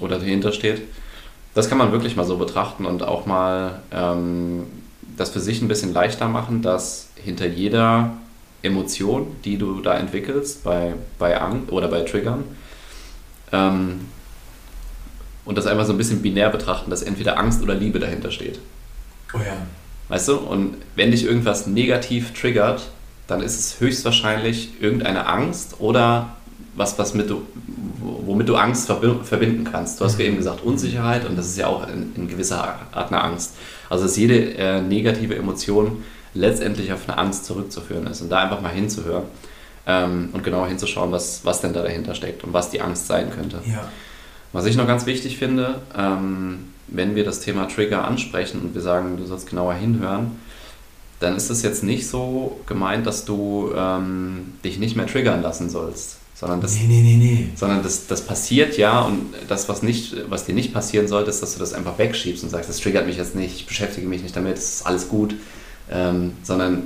oder 0.00 0.18
dahinter 0.18 0.52
steht, 0.52 0.80
das 1.54 1.68
kann 1.68 1.76
man 1.78 1.92
wirklich 1.92 2.16
mal 2.16 2.24
so 2.24 2.36
betrachten 2.38 2.86
und 2.86 3.02
auch 3.02 3.26
mal 3.26 3.80
ähm, 3.92 4.62
das 5.20 5.30
für 5.30 5.40
sich 5.40 5.60
ein 5.60 5.68
bisschen 5.68 5.92
leichter 5.92 6.28
machen, 6.28 6.62
dass 6.62 7.10
hinter 7.14 7.46
jeder 7.46 8.14
Emotion, 8.62 9.36
die 9.44 9.58
du 9.58 9.80
da 9.80 9.96
entwickelst, 9.96 10.64
bei, 10.64 10.94
bei 11.18 11.38
Angst 11.40 11.70
oder 11.70 11.88
bei 11.88 12.00
Triggern, 12.00 12.44
ähm, 13.52 14.00
und 15.44 15.58
das 15.58 15.66
einfach 15.66 15.84
so 15.84 15.92
ein 15.92 15.98
bisschen 15.98 16.22
binär 16.22 16.48
betrachten, 16.50 16.90
dass 16.90 17.02
entweder 17.02 17.38
Angst 17.38 17.62
oder 17.62 17.74
Liebe 17.74 17.98
dahinter 17.98 18.30
steht. 18.30 18.60
Oh 19.34 19.38
ja. 19.38 19.66
Weißt 20.08 20.28
du? 20.28 20.36
Und 20.36 20.76
wenn 20.96 21.10
dich 21.10 21.24
irgendwas 21.24 21.66
negativ 21.66 22.32
triggert, 22.32 22.90
dann 23.26 23.42
ist 23.42 23.58
es 23.58 23.80
höchstwahrscheinlich 23.80 24.80
irgendeine 24.80 25.26
Angst 25.26 25.80
oder 25.80 26.36
was, 26.74 26.98
was 26.98 27.14
mit 27.14 27.28
du, 27.28 27.42
womit 28.00 28.48
du 28.48 28.56
Angst 28.56 28.90
verbi- 28.90 29.22
verbinden 29.22 29.64
kannst. 29.70 30.00
Du 30.00 30.04
hast 30.04 30.18
ja 30.18 30.24
eben 30.24 30.36
gesagt 30.36 30.62
Unsicherheit 30.62 31.28
und 31.28 31.36
das 31.36 31.46
ist 31.46 31.58
ja 31.58 31.66
auch 31.66 31.88
in, 31.88 32.12
in 32.16 32.28
gewisser 32.28 32.76
Art 32.92 33.12
eine 33.12 33.22
Angst. 33.22 33.54
Also 33.88 34.04
dass 34.04 34.16
jede 34.16 34.54
äh, 34.54 34.80
negative 34.80 35.34
Emotion 35.34 36.02
letztendlich 36.34 36.92
auf 36.92 37.08
eine 37.08 37.18
Angst 37.18 37.44
zurückzuführen 37.44 38.06
ist 38.06 38.20
und 38.20 38.30
da 38.30 38.38
einfach 38.38 38.60
mal 38.60 38.72
hinzuhören 38.72 39.24
ähm, 39.86 40.28
und 40.32 40.44
genauer 40.44 40.68
hinzuschauen, 40.68 41.10
was, 41.10 41.44
was 41.44 41.60
denn 41.60 41.72
da 41.72 41.82
dahinter 41.82 42.14
steckt 42.14 42.44
und 42.44 42.52
was 42.52 42.70
die 42.70 42.80
Angst 42.80 43.08
sein 43.08 43.30
könnte. 43.30 43.58
Ja. 43.66 43.88
Was 44.52 44.66
ich 44.66 44.76
noch 44.76 44.86
ganz 44.86 45.06
wichtig 45.06 45.38
finde, 45.38 45.80
ähm, 45.96 46.70
wenn 46.86 47.14
wir 47.16 47.24
das 47.24 47.40
Thema 47.40 47.66
Trigger 47.66 48.04
ansprechen 48.04 48.60
und 48.60 48.74
wir 48.74 48.82
sagen, 48.82 49.16
du 49.16 49.24
sollst 49.26 49.48
genauer 49.48 49.74
hinhören, 49.74 50.38
dann 51.18 51.36
ist 51.36 51.50
es 51.50 51.62
jetzt 51.62 51.84
nicht 51.84 52.08
so 52.08 52.60
gemeint, 52.66 53.06
dass 53.06 53.24
du 53.24 53.72
ähm, 53.76 54.54
dich 54.64 54.78
nicht 54.78 54.96
mehr 54.96 55.06
triggern 55.06 55.42
lassen 55.42 55.68
sollst, 55.68 56.16
sondern 56.40 56.62
das, 56.62 56.74
Nee, 56.74 56.86
nee, 56.88 57.02
nee, 57.02 57.16
nee. 57.16 57.48
sondern 57.54 57.82
das, 57.82 58.06
das 58.06 58.22
passiert 58.22 58.78
ja 58.78 59.02
und 59.02 59.34
das, 59.46 59.68
was, 59.68 59.82
nicht, 59.82 60.16
was 60.30 60.46
dir 60.46 60.54
nicht 60.54 60.72
passieren 60.72 61.06
sollte, 61.06 61.28
ist, 61.28 61.42
dass 61.42 61.52
du 61.52 61.58
das 61.58 61.74
einfach 61.74 61.98
wegschiebst 61.98 62.42
und 62.42 62.48
sagst, 62.48 62.70
das 62.70 62.78
triggert 62.78 63.06
mich 63.06 63.18
jetzt 63.18 63.34
nicht, 63.34 63.54
ich 63.56 63.66
beschäftige 63.66 64.06
mich 64.08 64.22
nicht 64.22 64.34
damit, 64.34 64.56
es 64.56 64.76
ist 64.76 64.86
alles 64.86 65.08
gut, 65.10 65.34
ähm, 65.90 66.32
sondern 66.42 66.84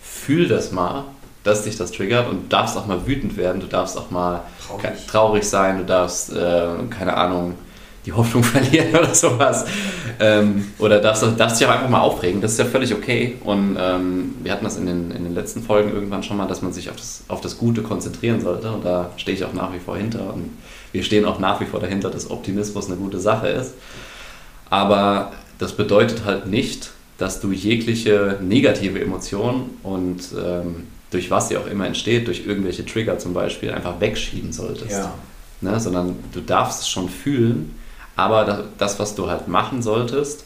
fühl 0.00 0.48
das 0.48 0.72
mal, 0.72 1.04
dass 1.44 1.64
dich 1.64 1.76
das 1.76 1.92
triggert 1.92 2.30
und 2.30 2.44
du 2.44 2.48
darfst 2.48 2.76
auch 2.78 2.86
mal 2.86 3.06
wütend 3.06 3.36
werden, 3.36 3.60
du 3.60 3.66
darfst 3.66 3.98
auch 3.98 4.10
mal 4.10 4.42
Traurig. 4.66 5.06
traurig 5.06 5.44
sein, 5.44 5.76
du 5.78 5.84
darfst, 5.84 6.32
äh, 6.32 6.66
keine 6.88 7.14
Ahnung, 7.14 7.56
die 8.04 8.12
Hoffnung 8.12 8.42
verlieren 8.44 8.94
oder 8.94 9.14
sowas. 9.14 9.64
Ähm, 10.20 10.72
oder 10.78 11.00
darfst, 11.00 11.24
darfst 11.36 11.60
dich 11.60 11.66
auch 11.66 11.72
einfach 11.72 11.88
mal 11.88 12.00
aufregen, 12.00 12.40
das 12.40 12.52
ist 12.52 12.58
ja 12.58 12.64
völlig 12.64 12.92
okay. 12.92 13.36
Und 13.44 13.76
ähm, 13.80 14.34
wir 14.42 14.52
hatten 14.52 14.64
das 14.64 14.76
in 14.76 14.86
den, 14.86 15.10
in 15.10 15.24
den 15.24 15.34
letzten 15.34 15.62
Folgen 15.62 15.92
irgendwann 15.92 16.22
schon 16.22 16.36
mal, 16.36 16.46
dass 16.46 16.62
man 16.62 16.72
sich 16.72 16.90
auf 16.90 16.96
das, 16.96 17.24
auf 17.28 17.40
das 17.40 17.58
Gute 17.58 17.82
konzentrieren 17.82 18.40
sollte. 18.40 18.70
Und 18.72 18.84
da 18.84 19.10
stehe 19.16 19.36
ich 19.36 19.44
auch 19.44 19.52
nach 19.52 19.72
wie 19.72 19.78
vor 19.78 19.96
hinter. 19.96 20.32
Und 20.32 20.50
wir 20.92 21.02
stehen 21.02 21.24
auch 21.24 21.38
nach 21.38 21.60
wie 21.60 21.64
vor 21.64 21.80
dahinter, 21.80 22.10
dass 22.10 22.30
Optimismus 22.30 22.86
eine 22.86 22.96
gute 22.96 23.18
Sache 23.18 23.48
ist. 23.48 23.74
Aber 24.70 25.32
das 25.58 25.72
bedeutet 25.72 26.24
halt 26.24 26.46
nicht, 26.46 26.90
dass 27.18 27.40
du 27.40 27.52
jegliche 27.52 28.38
negative 28.40 29.00
Emotion 29.00 29.70
und 29.82 30.22
ähm, 30.36 30.88
durch 31.10 31.30
was 31.30 31.48
sie 31.48 31.56
auch 31.56 31.66
immer 31.66 31.86
entsteht, 31.86 32.26
durch 32.26 32.46
irgendwelche 32.46 32.84
Trigger 32.84 33.18
zum 33.18 33.34
Beispiel, 33.34 33.70
einfach 33.70 34.00
wegschieben 34.00 34.52
solltest 34.52 34.90
Ja. 34.90 35.12
ne? 35.60 35.78
sondern 35.78 36.16
du 36.32 36.40
darfst 36.40 36.80
es 36.80 36.88
schon 36.88 37.08
fühlen, 37.08 37.74
aber 38.22 38.44
da- 38.44 38.64
das, 38.78 38.98
was 38.98 39.14
du 39.14 39.28
halt 39.28 39.48
machen 39.48 39.82
solltest, 39.82 40.44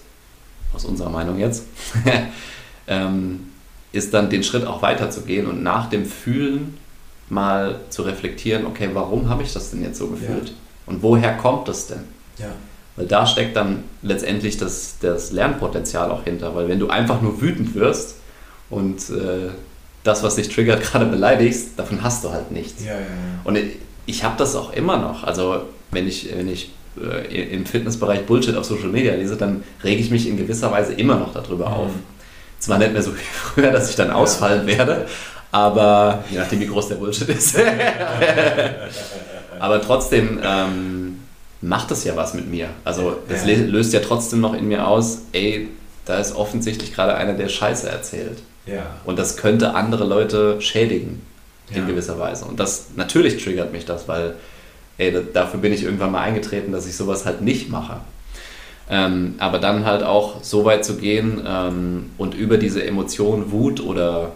aus 0.75 0.85
unserer 0.85 1.11
Meinung 1.11 1.39
jetzt, 1.39 1.65
ähm, 2.89 3.49
ist 3.93 4.13
dann 4.15 4.31
den 4.31 4.43
Schritt 4.43 4.67
auch 4.67 4.83
weiterzugehen 4.83 5.47
und 5.47 5.63
nach 5.63 5.89
dem 5.89 6.05
Fühlen 6.05 6.77
mal 7.29 7.81
zu 7.91 8.03
reflektieren, 8.03 8.67
okay, 8.67 8.91
warum 8.93 9.29
habe 9.29 9.43
ich 9.43 9.53
das 9.53 9.71
denn 9.71 9.83
jetzt 9.83 9.99
so 9.99 10.09
gefühlt? 10.09 10.53
Und 10.87 11.03
woher 11.03 11.37
kommt 11.37 11.67
das 11.69 11.87
denn? 11.89 12.01
Ja. 12.39 12.47
Weil 12.95 13.07
da 13.07 13.27
steckt 13.27 13.57
dann 13.57 13.85
letztendlich 14.03 14.57
das, 14.59 14.97
das 15.01 15.33
Lernpotenzial 15.33 16.11
auch 16.11 16.25
hinter. 16.25 16.55
Weil 16.55 16.69
wenn 16.69 16.79
du 16.79 16.89
einfach 16.89 17.21
nur 17.21 17.41
wütend 17.41 17.75
wirst 17.75 18.17
und 18.71 18.99
äh, 19.11 19.51
das, 20.05 20.23
was 20.23 20.37
dich 20.37 20.49
triggert, 20.49 20.83
gerade 20.93 21.07
beleidigst, 21.07 21.71
davon 21.79 22.03
hast 22.03 22.23
du 22.25 22.31
halt 22.31 22.53
nichts. 22.53 22.85
Ja, 22.85 22.93
ja, 22.93 23.01
ja. 23.01 23.07
Und 23.45 23.57
ich, 23.57 23.77
ich 24.07 24.23
habe 24.25 24.37
das 24.39 24.55
auch 24.55 24.73
immer 24.73 24.97
noch. 24.99 25.25
Also 25.25 25.63
wenn 25.91 26.07
ich, 26.07 26.29
wenn 26.37 26.49
ich 26.49 26.71
äh, 27.03 27.55
im 27.55 27.67
Fitnessbereich 27.67 28.27
Bullshit 28.27 28.57
auf 28.57 28.65
Social 28.65 28.89
Media 28.89 29.15
lese, 29.15 29.37
dann 29.37 29.63
rege 29.85 30.01
ich 30.01 30.11
mich 30.11 30.29
in 30.29 30.37
gewisser 30.37 30.71
Weise 30.73 30.95
immer 30.95 31.17
noch 31.17 31.33
darüber 31.33 31.69
Mhm. 31.69 31.75
auf. 31.75 31.91
Zwar 32.59 32.79
nicht 32.79 32.93
mehr 32.93 33.03
so 33.03 33.15
wie 33.15 33.21
früher, 33.33 33.71
dass 33.71 33.91
ich 33.91 33.97
dann 33.97 34.11
ausfallen 34.11 34.67
werde, 34.67 35.07
aber 35.53 36.25
je 36.31 36.39
nachdem, 36.39 36.61
wie 36.61 36.67
groß 36.67 36.89
der 36.89 36.97
Bullshit 36.97 37.29
ist. 37.29 37.57
aber 39.59 39.81
trotzdem 39.83 40.41
ähm, 40.45 41.21
macht 41.61 41.91
das 41.91 42.05
ja 42.05 42.17
was 42.17 42.35
mit 42.35 42.49
mir. 42.51 42.69
Also 42.85 43.17
das 43.29 43.45
löst 43.47 43.93
ja 43.93 44.01
trotzdem 44.01 44.41
noch 44.41 44.55
in 44.55 44.69
mir 44.69 44.87
aus, 44.87 45.23
ey, 45.33 45.69
da 46.05 46.19
ist 46.19 46.37
offensichtlich 46.37 46.95
gerade 46.95 47.15
einer, 47.17 47.35
der 47.35 47.49
Scheiße 47.49 47.89
erzählt. 47.89 48.39
Ja. 48.67 48.83
Und 49.05 49.19
das 49.19 49.37
könnte 49.37 49.75
andere 49.75 50.05
Leute 50.05 50.61
schädigen. 50.61 51.23
in 51.71 51.79
ja. 51.79 51.87
gewisser 51.87 52.19
Weise. 52.19 52.45
Und 52.45 52.61
das 52.61 52.89
natürlich 52.97 53.43
triggert 53.43 53.73
mich 53.73 53.85
das, 53.85 54.09
weil 54.09 54.35
ey, 54.99 55.15
dafür 55.33 55.61
bin 55.61 55.73
ich 55.73 55.85
irgendwann 55.85 56.13
mal 56.13 56.23
eingetreten, 56.23 56.73
dass 56.73 56.87
ich 56.87 56.97
sowas 56.97 57.27
halt 57.27 57.43
nicht 57.43 57.71
mache. 57.71 58.01
Ähm, 58.89 59.35
aber 59.39 59.59
dann 59.59 59.85
halt 59.85 60.03
auch 60.03 60.43
so 60.43 60.65
weit 60.65 60.85
zu 60.85 60.97
gehen 60.97 61.43
ähm, 61.45 62.11
und 62.19 62.35
über 62.35 62.57
diese 62.57 62.85
Emotion, 62.85 63.51
Wut 63.51 63.81
oder 63.81 64.33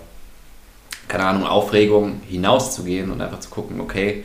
keine 1.06 1.24
Ahnung, 1.24 1.46
Aufregung 1.46 2.20
hinauszugehen 2.28 3.10
und 3.10 3.20
einfach 3.20 3.40
zu 3.40 3.50
gucken, 3.50 3.80
okay, 3.80 4.24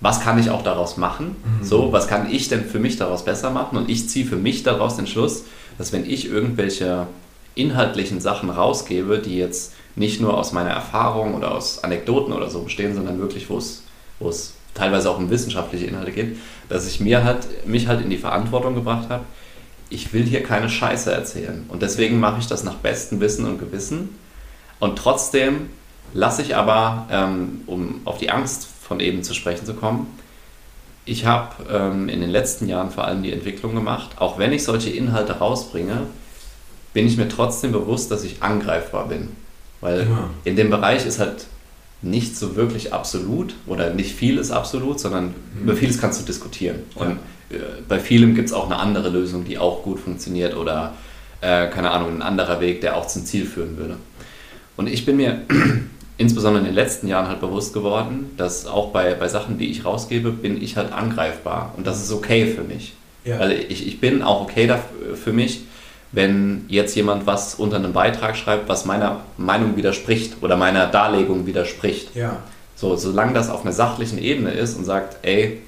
was 0.00 0.20
kann 0.20 0.38
ich 0.38 0.50
auch 0.50 0.62
daraus 0.62 0.96
machen? 0.96 1.36
Mhm. 1.60 1.64
So, 1.64 1.92
was 1.92 2.08
kann 2.08 2.30
ich 2.30 2.48
denn 2.48 2.64
für 2.64 2.78
mich 2.78 2.96
daraus 2.96 3.24
besser 3.24 3.50
machen? 3.50 3.78
Und 3.78 3.88
ich 3.88 4.08
ziehe 4.08 4.26
für 4.26 4.36
mich 4.36 4.62
daraus 4.62 4.96
den 4.96 5.06
Schluss, 5.06 5.44
dass 5.78 5.92
wenn 5.92 6.08
ich 6.08 6.28
irgendwelche 6.28 7.06
inhaltlichen 7.54 8.20
Sachen 8.20 8.50
rausgebe, 8.50 9.18
die 9.18 9.38
jetzt 9.38 9.72
nicht 9.96 10.20
nur 10.20 10.36
aus 10.36 10.52
meiner 10.52 10.70
Erfahrung 10.70 11.34
oder 11.34 11.52
aus 11.52 11.82
Anekdoten 11.84 12.32
oder 12.32 12.50
so 12.50 12.62
bestehen, 12.62 12.94
sondern 12.94 13.20
wirklich, 13.20 13.48
wo 13.48 13.58
es, 13.58 13.82
wo 14.18 14.28
es 14.28 14.54
teilweise 14.74 15.10
auch 15.10 15.18
um 15.18 15.30
wissenschaftliche 15.30 15.86
Inhalte 15.86 16.12
geht, 16.12 16.36
dass 16.68 16.86
ich 16.86 17.00
mir 17.00 17.24
halt, 17.24 17.66
mich 17.66 17.86
halt 17.86 18.02
in 18.02 18.10
die 18.10 18.18
Verantwortung 18.18 18.74
gebracht 18.74 19.08
habe, 19.08 19.24
ich 19.90 20.12
will 20.12 20.24
hier 20.24 20.42
keine 20.42 20.68
Scheiße 20.68 21.12
erzählen. 21.12 21.64
Und 21.68 21.82
deswegen 21.82 22.18
mache 22.20 22.40
ich 22.40 22.46
das 22.46 22.64
nach 22.64 22.74
bestem 22.74 23.20
Wissen 23.20 23.44
und 23.46 23.58
Gewissen. 23.58 24.10
Und 24.80 24.98
trotzdem 24.98 25.70
lasse 26.12 26.42
ich 26.42 26.56
aber, 26.56 27.06
ähm, 27.10 27.62
um 27.66 28.00
auf 28.04 28.18
die 28.18 28.30
Angst 28.30 28.66
von 28.82 29.00
eben 29.00 29.22
zu 29.22 29.34
sprechen 29.34 29.64
zu 29.64 29.74
kommen, 29.74 30.06
ich 31.06 31.26
habe 31.26 31.54
ähm, 31.70 32.08
in 32.08 32.20
den 32.20 32.30
letzten 32.30 32.66
Jahren 32.66 32.90
vor 32.90 33.04
allem 33.04 33.22
die 33.22 33.32
Entwicklung 33.32 33.74
gemacht, 33.74 34.10
auch 34.16 34.38
wenn 34.38 34.52
ich 34.52 34.64
solche 34.64 34.90
Inhalte 34.90 35.34
rausbringe, 35.34 36.06
bin 36.94 37.06
ich 37.06 37.16
mir 37.16 37.28
trotzdem 37.28 37.72
bewusst, 37.72 38.10
dass 38.10 38.24
ich 38.24 38.42
angreifbar 38.42 39.08
bin. 39.08 39.30
Weil 39.80 40.00
ja. 40.00 40.30
in 40.44 40.56
dem 40.56 40.70
Bereich 40.70 41.04
ist 41.04 41.18
halt 41.18 41.46
nicht 42.04 42.36
so 42.36 42.56
wirklich 42.56 42.92
absolut 42.92 43.54
oder 43.66 43.92
nicht 43.92 44.14
viel 44.14 44.38
ist 44.38 44.50
absolut, 44.50 45.00
sondern 45.00 45.26
mhm. 45.26 45.62
über 45.62 45.76
vieles 45.76 46.00
kannst 46.00 46.20
du 46.20 46.24
diskutieren. 46.24 46.80
Ja. 46.96 47.02
Und 47.02 47.12
äh, 47.50 47.56
bei 47.88 47.98
vielem 47.98 48.34
gibt 48.34 48.48
es 48.48 48.54
auch 48.54 48.66
eine 48.66 48.76
andere 48.76 49.08
Lösung, 49.08 49.44
die 49.44 49.58
auch 49.58 49.82
gut 49.82 50.00
funktioniert 50.00 50.56
oder 50.56 50.94
äh, 51.40 51.68
keine 51.68 51.90
Ahnung, 51.90 52.16
ein 52.16 52.22
anderer 52.22 52.60
Weg, 52.60 52.80
der 52.80 52.96
auch 52.96 53.06
zum 53.06 53.24
Ziel 53.24 53.46
führen 53.46 53.76
würde. 53.76 53.96
Und 54.76 54.88
ich 54.88 55.04
bin 55.06 55.16
mir 55.16 55.42
insbesondere 56.18 56.60
in 56.60 56.66
den 56.66 56.74
letzten 56.74 57.08
Jahren 57.08 57.28
halt 57.28 57.40
bewusst 57.40 57.72
geworden, 57.72 58.30
dass 58.36 58.66
auch 58.66 58.90
bei, 58.92 59.14
bei 59.14 59.28
Sachen, 59.28 59.58
die 59.58 59.70
ich 59.70 59.84
rausgebe, 59.84 60.30
bin 60.30 60.62
ich 60.62 60.76
halt 60.76 60.92
angreifbar. 60.92 61.74
Und 61.76 61.86
das 61.86 62.02
ist 62.02 62.12
okay 62.12 62.46
für 62.46 62.62
mich. 62.62 62.94
Ja. 63.24 63.38
Also 63.38 63.54
ich, 63.54 63.86
ich 63.86 64.00
bin 64.00 64.22
auch 64.22 64.42
okay 64.42 64.66
dafür, 64.66 65.16
für 65.16 65.32
mich, 65.32 65.62
wenn 66.14 66.64
jetzt 66.68 66.94
jemand 66.94 67.26
was 67.26 67.56
unter 67.56 67.76
einem 67.76 67.92
Beitrag 67.92 68.36
schreibt, 68.36 68.68
was 68.68 68.84
meiner 68.84 69.20
Meinung 69.36 69.76
widerspricht 69.76 70.42
oder 70.42 70.56
meiner 70.56 70.86
Darlegung 70.86 71.46
widerspricht. 71.46 72.14
Ja. 72.14 72.36
So, 72.76 72.96
solange 72.96 73.32
das 73.32 73.50
auf 73.50 73.62
einer 73.62 73.72
sachlichen 73.72 74.18
Ebene 74.18 74.50
ist 74.52 74.76
und 74.76 74.84
sagt, 74.84 75.18
ey, 75.22 75.60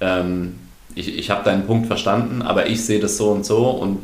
ähm, 0.00 0.54
ich, 0.94 1.18
ich 1.18 1.30
habe 1.30 1.44
deinen 1.44 1.66
Punkt 1.66 1.86
verstanden, 1.86 2.42
aber 2.42 2.66
ich 2.66 2.84
sehe 2.84 3.00
das 3.00 3.16
so 3.16 3.30
und 3.30 3.44
so 3.44 3.68
und 3.68 3.98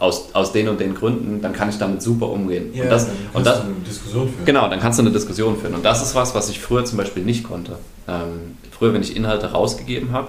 aus, 0.00 0.34
aus 0.34 0.52
den 0.52 0.68
und 0.68 0.80
den 0.80 0.94
Gründen, 0.94 1.42
dann 1.42 1.52
kann 1.52 1.68
ich 1.68 1.78
damit 1.78 2.02
super 2.02 2.28
umgehen. 2.28 2.72
Ja, 2.74 2.84
und 2.84 2.90
das, 2.90 3.06
dann 3.06 3.16
und 3.34 3.46
das, 3.46 3.60
du 3.60 3.66
eine 3.66 3.74
Diskussion 3.86 4.28
führen. 4.28 4.44
Genau, 4.46 4.68
dann 4.68 4.80
kannst 4.80 4.98
du 4.98 5.02
eine 5.02 5.12
Diskussion 5.12 5.58
führen. 5.58 5.74
Und 5.74 5.84
das 5.84 6.02
ist 6.02 6.14
was, 6.14 6.34
was 6.34 6.48
ich 6.48 6.58
früher 6.58 6.84
zum 6.84 6.96
Beispiel 6.96 7.22
nicht 7.22 7.44
konnte. 7.44 7.78
Ähm, 8.08 8.56
früher, 8.70 8.94
wenn 8.94 9.02
ich 9.02 9.14
Inhalte 9.14 9.52
rausgegeben 9.52 10.12
habe 10.12 10.28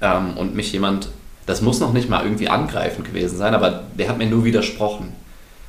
ähm, 0.00 0.38
und 0.38 0.54
mich 0.54 0.72
jemand 0.72 1.10
das 1.46 1.62
muss 1.62 1.80
noch 1.80 1.92
nicht 1.92 2.10
mal 2.10 2.24
irgendwie 2.24 2.48
angreifend 2.48 3.06
gewesen 3.06 3.38
sein, 3.38 3.54
aber 3.54 3.84
der 3.96 4.08
hat 4.08 4.18
mir 4.18 4.26
nur 4.26 4.44
widersprochen. 4.44 5.12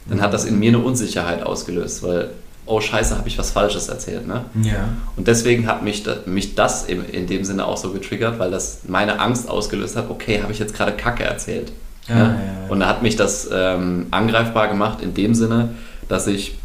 Dann 0.09 0.21
hat 0.21 0.33
das 0.33 0.45
in 0.45 0.57
mir 0.57 0.69
eine 0.69 0.79
Unsicherheit 0.79 1.43
ausgelöst, 1.43 2.01
weil, 2.01 2.31
oh 2.65 2.81
Scheiße, 2.81 3.17
habe 3.17 3.27
ich 3.27 3.37
was 3.37 3.51
Falsches 3.51 3.89
erzählt. 3.89 4.27
Ne? 4.27 4.45
Ja. 4.63 4.89
Und 5.15 5.27
deswegen 5.27 5.67
hat 5.67 5.83
mich, 5.83 6.03
mich 6.25 6.55
das 6.55 6.85
in 6.85 7.27
dem 7.27 7.43
Sinne 7.43 7.65
auch 7.65 7.77
so 7.77 7.91
getriggert, 7.91 8.39
weil 8.39 8.49
das 8.49 8.81
meine 8.87 9.19
Angst 9.19 9.49
ausgelöst 9.49 9.95
hat, 9.95 10.09
okay, 10.09 10.41
habe 10.41 10.51
ich 10.51 10.59
jetzt 10.59 10.73
gerade 10.73 10.93
Kacke 10.93 11.23
erzählt. 11.23 11.71
Ja, 12.07 12.15
ne? 12.15 12.21
ja? 12.21 12.27
Ja, 12.27 12.69
Und 12.69 12.79
da 12.79 12.87
hat 12.87 13.03
mich 13.03 13.15
das 13.15 13.49
ähm, 13.51 14.07
angreifbar 14.11 14.69
gemacht 14.69 15.01
in 15.01 15.13
dem 15.13 15.35
Sinne, 15.35 15.69
dass 16.07 16.25
ich 16.27 16.57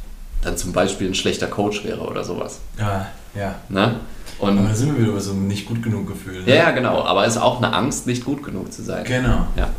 dann 0.42 0.56
zum 0.56 0.72
Beispiel 0.72 1.08
ein 1.08 1.14
schlechter 1.14 1.46
Coach 1.46 1.84
wäre 1.84 2.00
oder 2.00 2.24
sowas. 2.24 2.60
Ja, 2.78 3.08
ja. 3.34 3.56
Ne? 3.68 3.96
Und 4.42 4.58
aber 4.58 4.70
da 4.70 4.74
sind 4.74 4.96
wir 4.96 5.04
wieder 5.04 5.12
bei 5.12 5.20
so 5.20 5.30
einem 5.30 5.46
nicht 5.46 5.66
gut 5.66 5.84
genug 5.84 6.08
Gefühl. 6.08 6.42
Ne? 6.42 6.56
Ja, 6.56 6.72
genau. 6.72 7.04
Aber 7.04 7.24
es 7.24 7.36
ist 7.36 7.40
auch 7.40 7.58
eine 7.58 7.72
Angst, 7.72 8.08
nicht 8.08 8.24
gut 8.24 8.42
genug 8.42 8.72
zu 8.72 8.82
sein. 8.82 9.04
Genau. 9.04 9.46
Ja. 9.56 9.70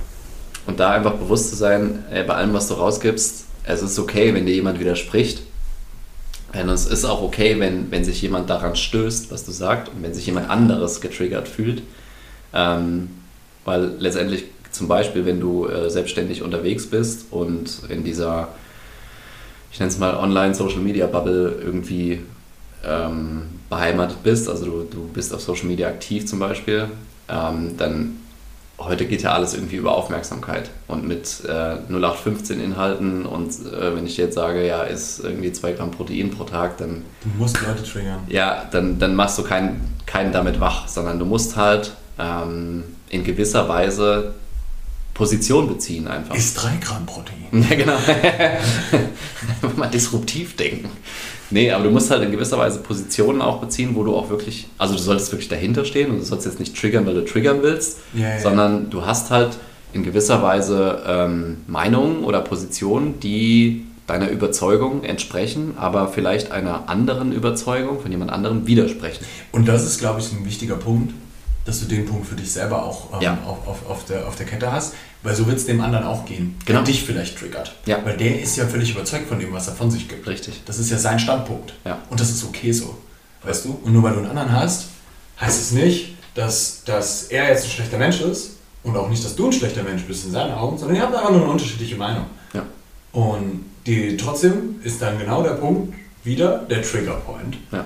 Und 0.65 0.79
da 0.79 0.91
einfach 0.91 1.15
bewusst 1.15 1.49
zu 1.49 1.57
sein, 1.57 2.05
ey, 2.09 2.23
bei 2.23 2.35
allem, 2.35 2.53
was 2.53 2.69
du 2.69 2.75
rausgibst, 2.75 3.43
es 3.65 3.81
ist 3.81 3.99
okay, 3.99 4.33
wenn 4.33 4.45
dir 4.45 4.55
jemand 4.55 4.79
widerspricht. 4.79 5.43
Und 6.53 6.69
es 6.69 6.85
ist 6.85 7.03
auch 7.03 7.21
okay, 7.21 7.59
wenn, 7.59 7.91
wenn 7.91 8.05
sich 8.05 8.21
jemand 8.21 8.49
daran 8.49 8.77
stößt, 8.77 9.31
was 9.31 9.43
du 9.43 9.51
sagst, 9.51 9.91
und 9.91 10.01
wenn 10.01 10.13
sich 10.13 10.27
jemand 10.27 10.49
anderes 10.49 11.01
getriggert 11.01 11.49
fühlt. 11.49 11.83
Ähm, 12.53 13.09
weil 13.65 13.95
letztendlich 13.99 14.45
zum 14.71 14.87
Beispiel, 14.87 15.25
wenn 15.25 15.41
du 15.41 15.67
äh, 15.67 15.89
selbstständig 15.89 16.41
unterwegs 16.41 16.87
bist 16.87 17.25
und 17.31 17.81
in 17.89 18.05
dieser, 18.05 18.47
ich 19.73 19.79
nenne 19.81 19.91
es 19.91 19.97
mal 19.97 20.15
Online-Social-Media-Bubble 20.15 21.59
irgendwie 21.61 22.21
ähm, 22.83 23.43
beheimatet 23.69 24.23
bist, 24.23 24.49
also 24.49 24.65
du, 24.65 24.83
du 24.83 25.07
bist 25.07 25.33
auf 25.33 25.41
Social 25.41 25.65
Media 25.65 25.87
aktiv 25.87 26.25
zum 26.25 26.39
Beispiel, 26.39 26.89
ähm, 27.29 27.77
dann 27.77 28.19
heute 28.79 29.05
geht 29.05 29.21
ja 29.21 29.33
alles 29.33 29.53
irgendwie 29.53 29.77
über 29.77 29.95
Aufmerksamkeit. 29.95 30.69
Und 30.87 31.07
mit 31.07 31.43
äh, 31.45 31.77
0815 31.89 32.59
Inhalten 32.59 33.25
und 33.25 33.51
äh, 33.51 33.95
wenn 33.95 34.05
ich 34.05 34.17
jetzt 34.17 34.35
sage, 34.35 34.65
ja, 34.65 34.83
ist 34.83 35.19
irgendwie 35.19 35.51
2 35.51 35.73
Gramm 35.73 35.91
Protein 35.91 36.31
pro 36.31 36.43
Tag, 36.43 36.77
dann. 36.77 37.03
Du 37.21 37.29
musst 37.37 37.59
Leute 37.61 37.83
triggern. 37.83 38.19
Ja, 38.27 38.65
dann, 38.71 38.99
dann 38.99 39.15
machst 39.15 39.37
du 39.37 39.43
keinen, 39.43 39.95
keinen 40.05 40.31
damit 40.31 40.59
wach, 40.59 40.87
sondern 40.87 41.19
du 41.19 41.25
musst 41.25 41.55
halt 41.55 41.93
ähm, 42.19 42.83
in 43.09 43.23
gewisser 43.23 43.69
Weise 43.69 44.33
Position 45.13 45.67
beziehen 45.67 46.07
einfach. 46.07 46.35
Ist 46.35 46.55
3 46.55 46.77
Gramm 46.81 47.05
Protein. 47.05 47.33
Ja, 47.69 47.75
genau. 47.75 47.97
Mal 49.77 49.87
disruptiv 49.87 50.55
denken. 50.55 50.89
Nee, 51.53 51.71
aber 51.71 51.83
du 51.83 51.91
musst 51.91 52.09
halt 52.09 52.23
in 52.23 52.31
gewisser 52.31 52.57
Weise 52.57 52.79
Positionen 52.79 53.41
auch 53.41 53.59
beziehen, 53.59 53.91
wo 53.93 54.03
du 54.03 54.15
auch 54.15 54.29
wirklich, 54.29 54.67
also 54.77 54.95
du 54.95 54.99
solltest 54.99 55.31
wirklich 55.31 55.49
dahinter 55.49 55.85
stehen 55.85 56.09
und 56.09 56.17
du 56.17 56.23
sollst 56.23 56.45
jetzt 56.45 56.59
nicht 56.59 56.75
triggern, 56.75 57.05
weil 57.05 57.13
du 57.13 57.25
triggern 57.25 57.59
willst, 57.61 57.99
ja. 58.13 58.39
sondern 58.39 58.89
du 58.89 59.05
hast 59.05 59.29
halt 59.29 59.51
in 59.93 60.03
gewisser 60.03 60.41
Weise 60.41 61.03
ähm, 61.05 61.57
Meinungen 61.67 62.23
oder 62.23 62.41
Positionen, 62.41 63.19
die 63.19 63.85
deiner 64.07 64.29
Überzeugung 64.29 65.03
entsprechen, 65.03 65.75
aber 65.77 66.07
vielleicht 66.07 66.51
einer 66.51 66.89
anderen 66.89 67.31
Überzeugung 67.31 68.01
von 68.01 68.11
jemand 68.11 68.31
anderem 68.31 68.67
widersprechen. 68.67 69.23
Und 69.51 69.67
das 69.67 69.85
ist, 69.85 69.99
glaube 69.99 70.19
ich, 70.19 70.31
ein 70.33 70.45
wichtiger 70.45 70.75
Punkt, 70.75 71.13
dass 71.65 71.79
du 71.79 71.85
den 71.85 72.05
Punkt 72.05 72.27
für 72.27 72.35
dich 72.35 72.51
selber 72.51 72.83
auch 72.83 73.13
ähm, 73.13 73.21
ja. 73.21 73.37
auf, 73.45 73.67
auf, 73.67 73.89
auf, 73.89 74.05
der, 74.05 74.27
auf 74.27 74.35
der 74.35 74.45
Kette 74.45 74.71
hast, 74.71 74.95
weil 75.23 75.35
so 75.35 75.47
wird 75.47 75.57
es 75.57 75.65
dem 75.65 75.81
anderen 75.81 76.05
auch 76.05 76.25
gehen, 76.25 76.55
genau. 76.65 76.79
der 76.79 76.85
dich 76.85 77.03
vielleicht 77.03 77.39
triggert. 77.39 77.73
Ja. 77.85 78.03
Weil 78.03 78.17
der 78.17 78.41
ist 78.41 78.57
ja 78.57 78.67
völlig 78.67 78.91
überzeugt 78.91 79.27
von 79.27 79.39
dem, 79.39 79.53
was 79.53 79.67
er 79.67 79.73
von 79.73 79.89
sich 79.89 80.07
gibt. 80.09 80.27
Richtig. 80.27 80.61
Das 80.65 80.77
ist 80.77 80.91
ja 80.91 80.97
sein 80.97 81.17
Standpunkt. 81.17 81.73
Ja. 81.85 81.99
Und 82.09 82.19
das 82.19 82.29
ist 82.29 82.43
okay 82.43 82.71
so. 82.71 82.97
Weißt 83.43 83.65
du? 83.65 83.79
Und 83.83 83.93
nur 83.93 84.03
weil 84.03 84.13
du 84.13 84.19
einen 84.19 84.29
anderen 84.29 84.51
hast, 84.51 84.87
heißt 85.39 85.61
es 85.61 85.71
nicht, 85.71 86.15
dass, 86.35 86.83
dass 86.85 87.23
er 87.23 87.49
jetzt 87.49 87.65
ein 87.65 87.71
schlechter 87.71 87.97
Mensch 87.97 88.21
ist 88.21 88.57
und 88.83 88.97
auch 88.97 89.09
nicht, 89.09 89.23
dass 89.23 89.35
du 89.35 89.47
ein 89.47 89.53
schlechter 89.53 89.83
Mensch 89.83 90.03
bist 90.03 90.25
in 90.25 90.31
seinen 90.31 90.53
Augen, 90.53 90.77
sondern 90.77 90.97
ihr 90.97 91.03
habt 91.03 91.15
einfach 91.15 91.31
nur 91.31 91.41
eine 91.41 91.51
unterschiedliche 91.51 91.95
Meinung. 91.95 92.25
Ja. 92.53 92.65
Und 93.11 93.65
die, 93.85 94.17
trotzdem 94.17 94.81
ist 94.83 95.01
dann 95.01 95.17
genau 95.19 95.43
der 95.43 95.51
Punkt 95.51 95.93
wieder 96.23 96.59
der 96.69 96.81
Triggerpoint. 96.81 97.57
Ja. 97.71 97.85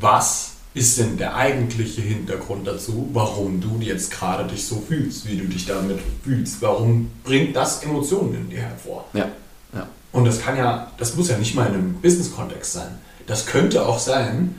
Was 0.00 0.52
ist 0.76 0.98
denn 0.98 1.16
der 1.16 1.34
eigentliche 1.34 2.02
Hintergrund 2.02 2.66
dazu, 2.66 3.08
warum 3.14 3.62
du 3.62 3.78
jetzt 3.80 4.10
gerade 4.10 4.44
dich 4.44 4.66
so 4.66 4.84
fühlst, 4.86 5.26
wie 5.26 5.38
du 5.38 5.46
dich 5.46 5.64
damit 5.64 5.98
fühlst? 6.22 6.60
Warum 6.60 7.10
bringt 7.24 7.56
das 7.56 7.82
Emotionen 7.82 8.34
in 8.34 8.50
dir 8.50 8.60
hervor? 8.60 9.06
Ja. 9.14 9.26
ja. 9.72 9.88
Und 10.12 10.26
das 10.26 10.42
kann 10.42 10.54
ja, 10.58 10.92
das 10.98 11.16
muss 11.16 11.30
ja 11.30 11.38
nicht 11.38 11.54
mal 11.54 11.66
in 11.68 11.74
einem 11.74 11.94
Business-Kontext 11.94 12.74
sein. 12.74 12.98
Das 13.26 13.46
könnte 13.46 13.86
auch 13.86 13.98
sein, 13.98 14.54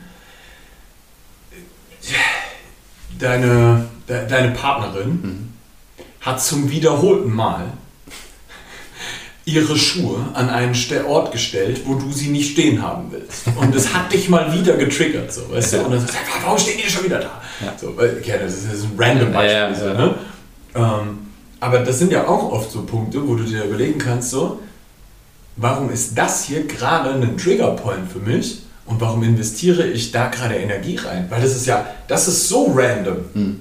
deine, 3.19 3.87
de, 4.09 4.27
deine 4.27 4.55
Partnerin 4.55 5.09
mhm. 5.09 5.53
hat 6.21 6.41
zum 6.41 6.71
wiederholten 6.71 7.31
Mal 7.31 7.73
ihre 9.47 9.77
Schuhe 9.77 10.19
an 10.33 10.49
einen 10.49 10.75
Ort 11.07 11.31
gestellt, 11.31 11.81
wo 11.85 11.95
du 11.95 12.11
sie 12.11 12.27
nicht 12.27 12.51
stehen 12.51 12.81
haben 12.81 13.09
willst. 13.11 13.43
Und 13.55 13.73
es 13.73 13.93
hat 13.93 14.11
dich 14.11 14.27
mal 14.27 14.53
wieder 14.53 14.75
getriggert, 14.75 15.31
so, 15.31 15.49
weißt 15.49 15.73
du? 15.73 15.81
Und 15.83 15.91
dann 15.91 16.01
sagst 16.01 16.15
du, 16.15 16.43
warum 16.43 16.59
stehen 16.59 16.77
die 16.83 16.91
schon 16.91 17.05
wieder 17.05 17.19
da? 17.19 17.41
Ja. 17.61 17.73
So, 17.79 17.91
okay, 17.91 18.39
das 18.41 18.55
ist 18.55 18.83
ein 18.83 18.91
random 18.97 19.31
Beispiel. 19.31 19.57
Ja, 19.57 19.73
so, 19.73 19.85
ne? 19.85 20.15
ähm, 20.75 21.17
aber 21.61 21.79
das 21.79 21.97
sind 21.97 22.11
ja 22.11 22.27
auch 22.27 22.51
oft 22.51 22.69
so 22.69 22.83
Punkte, 22.83 23.25
wo 23.25 23.35
du 23.35 23.43
dir 23.43 23.63
überlegen 23.63 23.97
kannst, 23.97 24.31
so, 24.31 24.59
warum 25.55 25.89
ist 25.91 26.17
das 26.17 26.43
hier 26.43 26.67
gerade 26.67 27.11
ein 27.11 27.37
Triggerpoint 27.37 28.11
für 28.11 28.19
mich? 28.19 28.63
Und 28.85 28.99
warum 28.99 29.23
investiere 29.23 29.87
ich 29.87 30.11
da 30.11 30.27
gerade 30.27 30.55
Energie 30.55 30.97
rein? 30.97 31.27
Weil 31.29 31.41
das 31.41 31.55
ist 31.55 31.65
ja, 31.65 31.85
das 32.09 32.27
ist 32.27 32.49
so 32.49 32.73
random, 32.75 33.17
hm. 33.33 33.59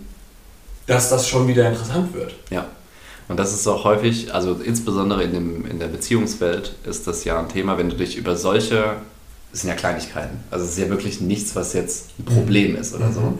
dass 0.89 1.11
das 1.11 1.29
schon 1.29 1.47
wieder 1.47 1.69
interessant 1.69 2.13
wird. 2.13 2.35
Ja. 2.51 2.67
Und 3.29 3.39
das 3.39 3.53
ist 3.53 3.67
auch 3.67 3.85
häufig, 3.85 4.33
also 4.33 4.55
insbesondere 4.55 5.25
in, 5.25 5.33
dem, 5.33 5.67
in 5.67 5.79
der 5.79 5.89
Beziehungswelt 5.89 6.77
ist 6.85 7.07
das 7.07 7.25
ja 7.25 7.41
ein 7.41 7.49
Thema, 7.49 7.77
wenn 7.77 7.89
du 7.89 7.97
dich 7.97 8.17
über 8.17 8.37
solche 8.37 8.97
es 9.57 9.63
sind 9.63 9.71
ja 9.71 9.77
Kleinigkeiten. 9.77 10.39
Also 10.51 10.67
es 10.67 10.73
ist 10.73 10.79
ja 10.79 10.89
wirklich 10.91 11.21
nichts, 11.21 11.57
was 11.57 11.73
jetzt 11.73 12.11
ein 12.19 12.25
Problem 12.27 12.77
ist 12.77 12.95
oder 12.95 13.11
so. 13.11 13.21
Mhm. 13.21 13.39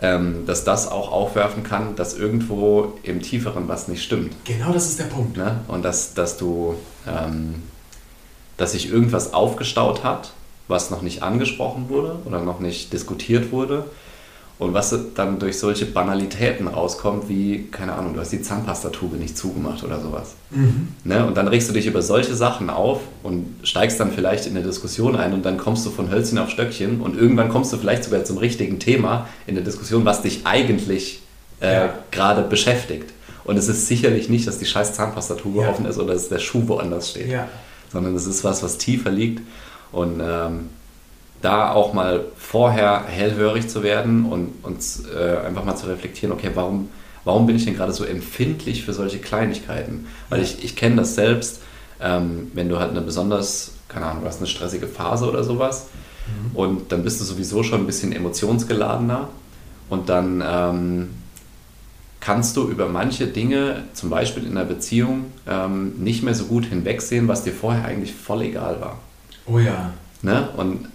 Ähm, 0.00 0.46
dass 0.46 0.64
das 0.64 0.90
auch 0.90 1.12
aufwerfen 1.12 1.62
kann, 1.62 1.96
dass 1.96 2.14
irgendwo 2.14 2.94
im 3.02 3.22
Tieferen 3.22 3.68
was 3.68 3.86
nicht 3.88 4.02
stimmt. 4.02 4.34
Genau 4.44 4.72
das 4.72 4.86
ist 4.86 4.98
der 4.98 5.04
Punkt. 5.04 5.36
Ne? 5.36 5.60
Und 5.68 5.84
dass, 5.84 6.14
dass 6.14 6.36
du, 6.36 6.74
ähm, 7.06 7.62
dass 8.56 8.72
sich 8.72 8.90
irgendwas 8.90 9.34
aufgestaut 9.34 10.02
hat, 10.02 10.32
was 10.66 10.90
noch 10.90 11.02
nicht 11.02 11.22
angesprochen 11.22 11.90
wurde 11.90 12.18
oder 12.24 12.40
noch 12.40 12.60
nicht 12.60 12.92
diskutiert 12.92 13.52
wurde. 13.52 13.84
Und 14.56 14.72
was 14.72 14.94
dann 15.16 15.40
durch 15.40 15.58
solche 15.58 15.84
Banalitäten 15.84 16.68
rauskommt, 16.68 17.28
wie, 17.28 17.66
keine 17.72 17.92
Ahnung, 17.94 18.14
du 18.14 18.20
hast 18.20 18.30
die 18.30 18.40
Zahnpastatube 18.40 19.16
nicht 19.16 19.36
zugemacht 19.36 19.82
oder 19.82 20.00
sowas. 20.00 20.34
Mhm. 20.52 20.88
Ne? 21.02 21.26
Und 21.26 21.36
dann 21.36 21.48
regst 21.48 21.68
du 21.68 21.72
dich 21.72 21.86
über 21.86 22.02
solche 22.02 22.36
Sachen 22.36 22.70
auf 22.70 23.00
und 23.24 23.46
steigst 23.64 23.98
dann 23.98 24.12
vielleicht 24.12 24.46
in 24.46 24.56
eine 24.56 24.64
Diskussion 24.64 25.16
ein 25.16 25.32
und 25.34 25.44
dann 25.44 25.58
kommst 25.58 25.84
du 25.84 25.90
von 25.90 26.08
Hölzchen 26.08 26.38
auf 26.38 26.50
Stöckchen 26.50 27.00
und 27.00 27.18
irgendwann 27.18 27.48
kommst 27.48 27.72
du 27.72 27.78
vielleicht 27.78 28.04
sogar 28.04 28.24
zum 28.24 28.38
richtigen 28.38 28.78
Thema 28.78 29.28
in 29.48 29.56
der 29.56 29.64
Diskussion, 29.64 30.04
was 30.04 30.22
dich 30.22 30.42
eigentlich 30.46 31.20
äh, 31.60 31.72
Ja. 31.86 31.94
gerade 32.12 32.42
beschäftigt. 32.42 33.10
Und 33.44 33.56
es 33.56 33.68
ist 33.68 33.88
sicherlich 33.88 34.28
nicht, 34.28 34.46
dass 34.46 34.58
die 34.58 34.66
scheiß 34.66 34.92
Zahnpastatube 34.94 35.62
Ja. 35.62 35.68
offen 35.70 35.84
ist 35.86 35.98
oder 35.98 36.14
dass 36.14 36.28
der 36.28 36.38
Schuh 36.38 36.62
woanders 36.68 37.10
steht, 37.10 37.28
Ja. 37.28 37.48
sondern 37.92 38.14
es 38.14 38.26
ist 38.26 38.44
was, 38.44 38.62
was 38.62 38.78
tiefer 38.78 39.10
liegt. 39.10 39.42
Und 39.90 40.20
ähm, 40.24 40.68
da 41.42 41.72
auch 41.72 41.92
mal 41.92 42.24
vorher 42.36 43.04
hellhörig 43.06 43.68
zu 43.68 43.82
werden 43.82 44.26
und, 44.26 44.52
und 44.62 44.80
äh, 45.14 45.46
einfach 45.46 45.64
mal 45.64 45.76
zu 45.76 45.86
reflektieren, 45.86 46.32
okay, 46.32 46.50
warum, 46.54 46.88
warum 47.24 47.46
bin 47.46 47.56
ich 47.56 47.64
denn 47.64 47.76
gerade 47.76 47.92
so 47.92 48.04
empfindlich 48.04 48.84
für 48.84 48.92
solche 48.92 49.18
Kleinigkeiten? 49.18 50.06
Weil 50.30 50.42
ich, 50.42 50.64
ich 50.64 50.74
kenne 50.76 50.96
das 50.96 51.14
selbst, 51.14 51.60
ähm, 52.00 52.50
wenn 52.54 52.68
du 52.68 52.78
halt 52.78 52.90
eine 52.90 53.02
besonders, 53.02 53.72
keine 53.88 54.06
Ahnung, 54.06 54.22
du 54.22 54.28
hast 54.28 54.38
eine 54.38 54.46
stressige 54.46 54.86
Phase 54.86 55.28
oder 55.28 55.44
sowas 55.44 55.88
und 56.54 56.90
dann 56.90 57.02
bist 57.02 57.20
du 57.20 57.24
sowieso 57.24 57.62
schon 57.62 57.80
ein 57.80 57.86
bisschen 57.86 58.12
emotionsgeladener 58.12 59.28
und 59.90 60.08
dann 60.08 60.42
ähm, 60.46 61.10
kannst 62.20 62.56
du 62.56 62.68
über 62.68 62.88
manche 62.88 63.26
Dinge, 63.26 63.84
zum 63.92 64.08
Beispiel 64.08 64.44
in 64.44 64.52
einer 64.52 64.64
Beziehung, 64.64 65.26
ähm, 65.46 65.94
nicht 65.98 66.22
mehr 66.22 66.34
so 66.34 66.44
gut 66.44 66.64
hinwegsehen, 66.64 67.28
was 67.28 67.44
dir 67.44 67.52
vorher 67.52 67.84
eigentlich 67.84 68.14
voll 68.14 68.42
egal 68.42 68.80
war. 68.80 68.98
Oh 69.46 69.58
ja. 69.58 69.92
Ne? 70.22 70.48
Und 70.56 70.88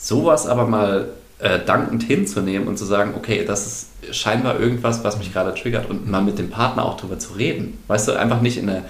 sowas 0.00 0.46
aber 0.46 0.66
mal 0.66 1.08
äh, 1.38 1.58
dankend 1.64 2.02
hinzunehmen 2.02 2.68
und 2.68 2.78
zu 2.78 2.84
sagen, 2.84 3.14
okay, 3.16 3.44
das 3.46 3.66
ist 3.66 4.14
scheinbar 4.16 4.58
irgendwas, 4.58 5.04
was 5.04 5.18
mich 5.18 5.32
gerade 5.32 5.54
triggert 5.54 5.88
und 5.88 6.10
mal 6.10 6.22
mit 6.22 6.38
dem 6.38 6.50
Partner 6.50 6.84
auch 6.84 6.96
drüber 6.96 7.18
zu 7.18 7.32
reden. 7.34 7.78
Weißt 7.86 8.08
du, 8.08 8.12
einfach 8.12 8.40
nicht 8.40 8.56
in 8.58 8.68
einer, 8.68 8.82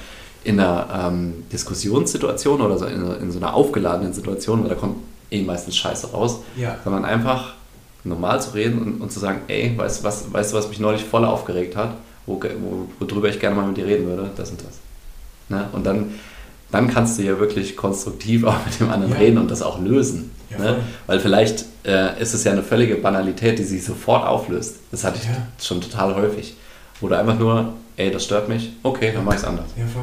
in 0.44 0.58
einer 0.58 1.08
ähm, 1.08 1.44
Diskussionssituation 1.52 2.60
oder 2.60 2.78
so 2.78 2.86
in, 2.86 3.04
in 3.20 3.30
so 3.30 3.38
einer 3.38 3.54
aufgeladenen 3.54 4.12
Situation, 4.12 4.62
weil 4.62 4.70
da 4.70 4.74
kommt 4.76 4.96
eh 5.30 5.42
meistens 5.42 5.76
Scheiße 5.76 6.10
raus, 6.12 6.40
Ja. 6.56 6.76
sondern 6.82 7.04
einfach 7.04 7.54
normal 8.04 8.40
zu 8.40 8.50
reden 8.54 8.80
und, 8.80 9.00
und 9.00 9.12
zu 9.12 9.20
sagen, 9.20 9.42
ey, 9.48 9.74
weißt 9.76 10.00
du, 10.00 10.04
was, 10.04 10.32
weißt 10.32 10.54
was 10.54 10.68
mich 10.68 10.80
neulich 10.80 11.04
voll 11.04 11.24
aufgeregt 11.24 11.76
hat, 11.76 11.90
wo, 12.26 12.40
wo, 12.40 12.88
worüber 12.98 13.28
ich 13.28 13.38
gerne 13.38 13.56
mal 13.56 13.66
mit 13.66 13.76
dir 13.76 13.86
reden 13.86 14.06
würde, 14.06 14.30
das 14.36 14.50
und 14.50 14.60
das. 14.62 14.78
Ne? 15.48 15.68
Und 15.72 15.84
dann, 15.84 16.14
dann 16.72 16.88
kannst 16.88 17.18
du 17.18 17.22
ja 17.22 17.38
wirklich 17.38 17.76
konstruktiv 17.76 18.44
auch 18.44 18.64
mit 18.66 18.78
dem 18.80 18.90
anderen 18.90 19.12
Ja. 19.12 19.18
reden 19.18 19.38
und 19.38 19.50
das 19.50 19.62
auch 19.62 19.80
lösen. 19.80 20.30
Ja, 20.50 20.58
ne? 20.58 20.76
Weil 21.06 21.20
vielleicht 21.20 21.64
äh, 21.84 22.20
ist 22.20 22.34
es 22.34 22.44
ja 22.44 22.52
eine 22.52 22.62
völlige 22.62 22.96
Banalität, 22.96 23.58
die 23.58 23.64
sich 23.64 23.84
sofort 23.84 24.26
auflöst. 24.26 24.76
Das 24.90 25.04
hatte 25.04 25.18
ich 25.20 25.24
Ja. 25.28 25.36
schon 25.60 25.80
total 25.80 26.14
häufig. 26.14 26.56
Du 27.00 27.08
einfach 27.14 27.38
nur, 27.38 27.72
ey, 27.96 28.10
das 28.10 28.24
stört 28.24 28.48
mich, 28.48 28.72
okay, 28.82 29.12
dann 29.14 29.24
mach 29.24 29.32
ich 29.34 29.38
es 29.40 29.44
anders. 29.46 29.66
Ja, 29.76 29.84
voll. 29.86 30.02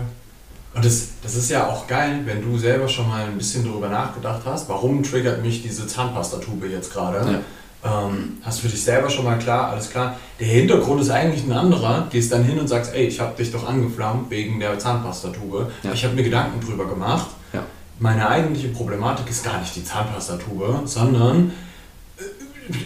Und 0.74 0.84
das, 0.86 1.10
das 1.24 1.36
ist 1.36 1.50
ja 1.50 1.68
auch 1.68 1.88
geil, 1.88 2.22
wenn 2.26 2.42
du 2.44 2.58
selber 2.58 2.88
schon 2.88 3.08
mal 3.08 3.24
ein 3.24 3.38
bisschen 3.38 3.64
darüber 3.66 3.90
nachgedacht 3.90 4.42
hast, 4.46 4.68
warum 4.70 5.04
triggert 5.04 5.42
mich 5.44 5.62
diese 5.64 5.86
Zahnpastatube 5.88 6.68
jetzt 6.68 6.92
gerade. 6.94 7.40
Ähm, 7.84 8.38
hast 8.42 8.58
du 8.58 8.64
für 8.64 8.70
dich 8.70 8.84
selber 8.84 9.10
schon 9.10 9.26
mal 9.26 9.38
klar, 9.38 9.70
alles 9.70 9.90
klar. 9.90 10.18
Der 10.40 10.48
Hintergrund 10.48 11.02
ist 11.02 11.10
eigentlich 11.10 11.44
ein 11.46 11.52
anderer. 11.52 12.08
Gehst 12.10 12.32
dann 12.32 12.44
hin 12.44 12.60
und 12.60 12.68
sagst, 12.68 12.94
ey, 12.94 13.06
ich 13.06 13.20
habe 13.20 13.36
dich 13.38 13.52
doch 13.52 13.68
angeflammt 13.68 14.30
wegen 14.30 14.60
der 14.60 14.78
Zahnpastatube. 14.80 15.72
Ja. 15.84 15.92
Ich 15.94 16.04
habe 16.04 16.16
mir 16.16 16.24
Gedanken 16.24 16.60
drüber 16.66 16.88
gemacht. 16.88 17.28
Ja. 17.54 17.64
Meine 18.00 18.28
eigentliche 18.28 18.70
Problematik 18.70 19.30
ist 19.30 19.44
gar 19.44 19.60
nicht 19.60 19.76
die 19.76 19.84
Zahnpastatube, 19.84 20.82
sondern 20.86 21.52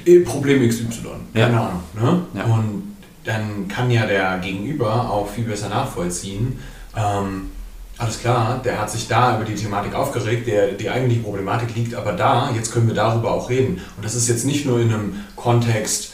äh, 0.06 0.20
Problem 0.20 0.68
XY. 0.68 0.88
Ja. 1.34 1.46
Keine 1.48 1.60
Ahnung. 1.60 1.84
Ne? 1.96 2.22
Ja. 2.34 2.44
Und 2.46 2.96
dann 3.24 3.68
kann 3.68 3.90
ja 3.92 4.06
der 4.06 4.40
Gegenüber 4.40 5.10
auch 5.10 5.30
viel 5.30 5.46
besser 5.46 5.70
nachvollziehen. 5.70 6.60
Ähm, 6.96 7.52
alles 8.02 8.20
klar, 8.20 8.60
der 8.66 8.82
hat 8.82 8.90
sich 8.90 9.08
da 9.08 9.36
über 9.36 9.46
die 9.46 9.54
Thematik 9.54 9.94
aufgeregt, 9.94 10.48
der, 10.48 10.72
die 10.72 10.90
eigentliche 10.90 11.22
Problematik 11.22 11.76
liegt 11.76 11.94
aber 11.94 12.14
da, 12.14 12.50
jetzt 12.56 12.72
können 12.74 12.88
wir 12.88 12.96
darüber 12.96 13.32
auch 13.32 13.50
reden. 13.50 13.80
Und 13.96 14.04
das 14.04 14.16
ist 14.16 14.28
jetzt 14.28 14.44
nicht 14.46 14.66
nur 14.66 14.80
in 14.80 14.92
einem 14.92 15.16
Kontext 15.36 16.14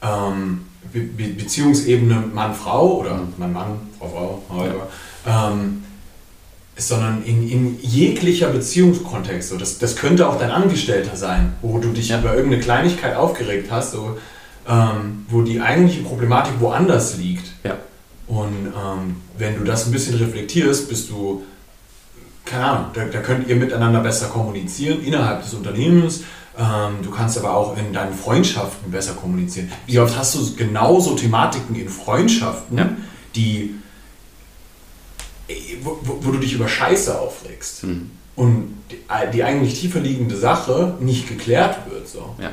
ähm, 0.00 0.66
Be 0.92 1.00
Be 1.00 1.28
Beziehungsebene 1.28 2.22
Mann-Frau 2.32 2.98
oder 2.98 3.20
Mann-Mann, 3.36 3.78
Frau-Frau, 3.98 4.42
however, 4.48 4.88
ähm, 5.26 5.82
sondern 6.76 7.24
in, 7.24 7.48
in 7.48 7.78
jeglicher 7.80 8.48
Beziehungskontext. 8.48 9.48
So, 9.48 9.56
das, 9.56 9.78
das 9.78 9.96
könnte 9.96 10.28
auch 10.28 10.38
dein 10.38 10.50
Angestellter 10.50 11.16
sein, 11.16 11.54
wo 11.62 11.78
du 11.78 11.88
dich 11.88 12.10
Ja. 12.10 12.20
über 12.20 12.34
irgendeine 12.34 12.62
Kleinigkeit 12.62 13.16
aufgeregt 13.16 13.70
hast, 13.72 13.92
so, 13.92 14.18
ähm, 14.68 15.26
wo 15.28 15.42
die 15.42 15.60
eigentliche 15.60 16.02
Problematik 16.02 16.54
woanders 16.60 17.16
liegt. 17.16 17.53
Und 18.26 18.66
ähm, 18.66 19.16
wenn 19.38 19.58
du 19.58 19.64
das 19.64 19.86
ein 19.86 19.92
bisschen 19.92 20.14
reflektierst, 20.16 20.88
bist 20.88 21.10
du, 21.10 21.42
keine 22.44 22.64
Ahnung, 22.64 22.86
da, 22.94 23.04
da 23.04 23.20
könnt 23.20 23.48
ihr 23.48 23.56
miteinander 23.56 24.00
besser 24.00 24.28
kommunizieren 24.28 25.02
innerhalb 25.04 25.42
des 25.42 25.52
Unternehmens. 25.54 26.22
Ähm, 26.58 27.02
du 27.02 27.10
kannst 27.10 27.36
aber 27.36 27.54
auch 27.54 27.76
in 27.76 27.92
deinen 27.92 28.14
Freundschaften 28.14 28.90
besser 28.90 29.14
kommunizieren. 29.14 29.70
Wie 29.86 29.98
oft 29.98 30.16
hast 30.16 30.34
du 30.36 30.54
genauso 30.56 31.14
Thematiken 31.16 31.74
in 31.76 31.88
Freundschaften, 31.88 32.78
Ja. 32.78 32.90
die, 33.34 33.74
äh, 35.48 35.54
wo, 35.82 35.98
wo, 36.02 36.18
wo 36.22 36.30
du 36.30 36.38
dich 36.38 36.54
über 36.54 36.68
Scheiße 36.68 37.18
aufregst 37.20 37.84
Mhm. 37.84 38.10
und 38.36 38.74
die, 38.90 38.98
die 39.32 39.42
eigentlich 39.44 39.78
tiefer 39.80 40.00
liegende 40.00 40.36
Sache 40.36 40.94
nicht 41.00 41.28
geklärt 41.28 41.90
wird. 41.90 42.08
So. 42.08 42.34
Ja. 42.40 42.50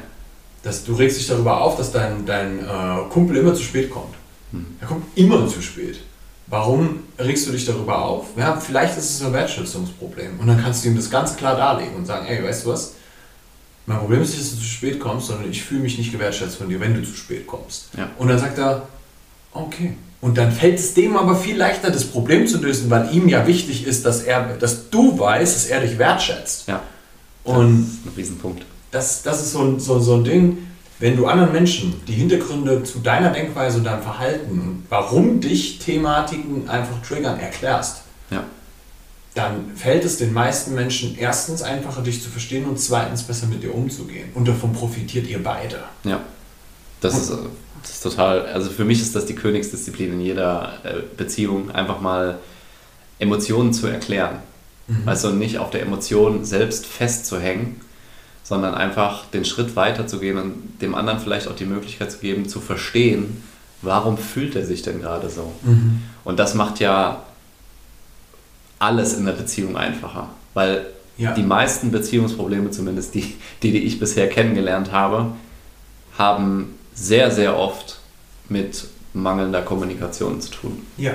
Dass 0.64 0.84
du 0.84 0.94
regst 0.96 1.18
dich 1.20 1.28
darüber 1.28 1.62
auf, 1.62 1.78
dass 1.78 1.92
dein, 1.92 2.26
dein 2.26 2.60
äh, 2.60 2.64
Kumpel 3.10 3.38
immer 3.38 3.54
zu 3.54 3.64
spät 3.64 3.90
kommt. 3.90 4.16
Er 4.80 4.88
kommt 4.88 5.06
immer 5.16 5.48
zu 5.48 5.62
spät. 5.62 6.00
Warum 6.48 7.04
regst 7.18 7.48
du 7.48 7.52
dich 7.52 7.66
darüber 7.66 8.04
auf? 8.04 8.28
Ja, 8.36 8.58
vielleicht 8.58 8.98
ist 8.98 9.10
es 9.10 9.22
ein 9.24 9.32
Wertschätzungsproblem. 9.32 10.40
Und 10.40 10.48
dann 10.48 10.62
kannst 10.62 10.84
du 10.84 10.90
ihm 10.90 10.98
das 10.98 11.10
ganz 11.10 11.38
klar 11.38 11.56
darlegen 11.56 11.96
und 11.96 12.06
sagen, 12.06 12.26
ey, 12.28 12.44
weißt 12.44 12.66
du 12.66 12.70
was? 12.72 12.96
Mein 13.86 14.00
Problem 14.00 14.22
ist 14.22 14.32
nicht, 14.32 14.42
dass 14.42 14.52
du 14.52 14.58
zu 14.58 14.64
spät 14.64 15.00
kommst, 15.00 15.28
sondern 15.28 15.50
ich 15.50 15.64
fühle 15.64 15.82
mich 15.82 15.98
nicht 15.98 16.12
gewertschätzt 16.12 16.58
von 16.58 16.70
dir, 16.70 16.80
wenn 16.80 16.94
du 16.94 17.04
zu 17.04 17.16
spät 17.16 17.48
kommst. 17.48 17.90
Ja. 17.98 18.10
Und 18.18 18.28
dann 18.28 18.38
sagt 18.38 18.58
er, 18.58 18.88
okay. 19.54 19.94
Und 20.20 20.38
dann 20.38 20.52
fällt 20.52 20.78
es 20.78 20.94
dem 20.94 21.18
aber 21.18 21.36
viel 21.36 21.58
leichter, 21.58 21.90
das 21.90 22.06
Problem 22.06 22.46
zu 22.46 22.60
lösen, 22.60 22.90
weil 22.90 23.14
ihm 23.14 23.28
ja 23.28 23.48
wichtig 23.48 23.88
ist, 23.88 24.06
dass, 24.06 24.22
er, 24.22 24.58
dass 24.58 24.90
du 24.90 25.18
weißt, 25.18 25.56
dass 25.56 25.66
er 25.66 25.80
dich 25.82 25.98
wertschätzt. 25.98 26.68
Ja. 26.68 26.84
Und 27.44 27.82
das 27.82 27.90
ist 27.90 28.06
ein 28.06 28.14
Riesenpunkt. 28.16 28.66
das, 28.92 29.24
das 29.24 29.42
ist 29.42 29.54
so 29.54 29.64
ein, 29.64 29.80
so, 29.80 30.00
so 30.00 30.16
ein 30.16 30.24
Ding, 30.24 30.58
wenn 31.02 31.18
du 31.18 31.26
anderen 31.28 31.52
Menschen 31.52 31.94
die 32.08 32.14
Hintergründe 32.14 32.84
zu 32.84 33.00
deiner 33.00 33.32
Denkweise 33.32 33.80
und 33.80 33.84
deinem 33.84 34.02
Verhalten 34.04 34.52
und 34.52 34.86
warum 34.90 35.42
dich 35.42 35.80
Thematiken 35.80 36.70
einfach 36.70 37.02
triggern 37.02 37.40
erklärst, 37.40 38.04
Ja. 38.30 38.44
dann 39.34 39.76
fällt 39.76 40.06
es 40.06 40.18
den 40.18 40.32
meisten 40.32 40.74
Menschen 40.76 41.18
erstens 41.18 41.62
einfacher, 41.62 42.02
dich 42.02 42.22
zu 42.22 42.30
verstehen 42.30 42.66
und 42.66 42.80
zweitens 42.80 43.24
besser 43.24 43.48
mit 43.48 43.64
dir 43.64 43.74
umzugehen. 43.76 44.30
Und 44.36 44.48
davon 44.48 44.72
profitiert 44.74 45.28
ihr 45.28 45.44
beide. 45.44 45.80
Ja, 46.04 46.22
das 47.02 47.18
ist, 47.18 47.30
äh, 47.32 47.36
das 47.82 47.92
ist 47.92 48.04
total, 48.04 48.46
also 48.46 48.70
für 48.70 48.86
mich 48.86 49.02
ist 49.02 49.16
das 49.16 49.26
die 49.26 49.36
Königsdisziplin 49.36 50.14
in 50.14 50.22
jeder 50.22 50.74
äh, 50.84 51.02
Beziehung, 51.18 51.72
einfach 51.72 52.00
mal 52.00 52.38
Emotionen 53.20 53.74
zu 53.74 53.88
erklären. 53.88 54.38
Also 55.06 55.30
nicht 55.30 55.58
auf 55.58 55.70
der 55.70 55.84
Emotion 55.84 56.44
selbst 56.44 56.86
festzuhängen, 56.86 57.80
sondern 58.44 58.74
einfach 58.76 59.26
den 59.28 59.46
Schritt 59.46 59.76
weiter 59.76 60.08
zu 60.08 60.20
gehen 60.20 60.38
und 60.38 60.54
dem 60.82 60.96
anderen 60.96 61.20
vielleicht 61.20 61.48
auch 61.48 61.56
die 61.56 61.66
Möglichkeit 61.66 62.12
zu 62.12 62.20
geben, 62.20 62.48
zu 62.50 62.60
verstehen, 62.60 63.44
warum 63.82 64.18
fühlt 64.18 64.56
er 64.56 64.66
sich 64.66 64.82
denn 64.82 65.02
gerade 65.02 65.30
so. 65.30 65.52
Und 66.24 66.38
das 66.40 66.54
macht 66.54 66.80
ja 66.80 67.24
alles 68.80 69.14
in 69.14 69.26
der 69.26 69.34
Beziehung 69.34 69.78
einfacher, 69.78 70.30
weil 70.54 70.88
Ja. 71.18 71.34
die 71.34 71.44
meisten 71.44 71.92
Beziehungsprobleme, 71.92 72.72
zumindest 72.72 73.14
die, 73.14 73.36
die, 73.62 73.72
die 73.72 73.84
ich 73.84 74.00
bisher 74.00 74.28
kennengelernt 74.28 74.92
habe, 74.92 75.28
haben 76.18 76.76
sehr, 76.94 77.32
sehr 77.32 77.58
oft 77.58 78.00
mit 78.50 78.86
mangelnder 79.14 79.62
Kommunikation 79.62 80.42
zu 80.42 80.52
tun. 80.52 80.86
Ja. 80.98 81.14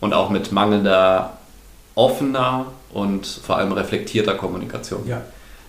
Und 0.00 0.14
auch 0.14 0.30
mit 0.30 0.52
mangelnder 0.52 1.38
offener 1.94 2.66
und 2.92 3.26
vor 3.26 3.56
allem 3.58 3.72
reflektierter 3.72 4.34
Kommunikation. 4.34 5.06
Ja. 5.06 5.22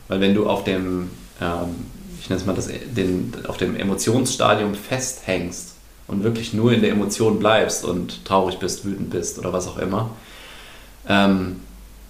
Weil 0.09 0.19
wenn 0.19 0.35
du 0.35 0.47
auf 0.47 0.65
dem, 0.65 1.09
ähm, 1.41 1.75
ich 2.19 2.29
nenne 2.29 2.41
es 2.41 2.45
mal 2.45 2.55
das, 2.55 2.67
den, 2.67 3.33
auf 3.47 3.55
dem 3.55 3.77
Emotionsstadium 3.77 4.75
festhängst 4.75 5.75
und 6.07 6.23
wirklich 6.23 6.53
nur 6.53 6.73
in 6.73 6.81
der 6.81 6.91
Emotion 6.91 7.39
bleibst 7.39 7.85
und 7.85 8.25
traurig 8.25 8.57
bist, 8.57 8.83
wütend 8.83 9.09
bist 9.09 9.39
oder 9.39 9.53
was 9.53 9.67
auch 9.67 9.77
immer, 9.77 10.09
ähm, 11.07 11.61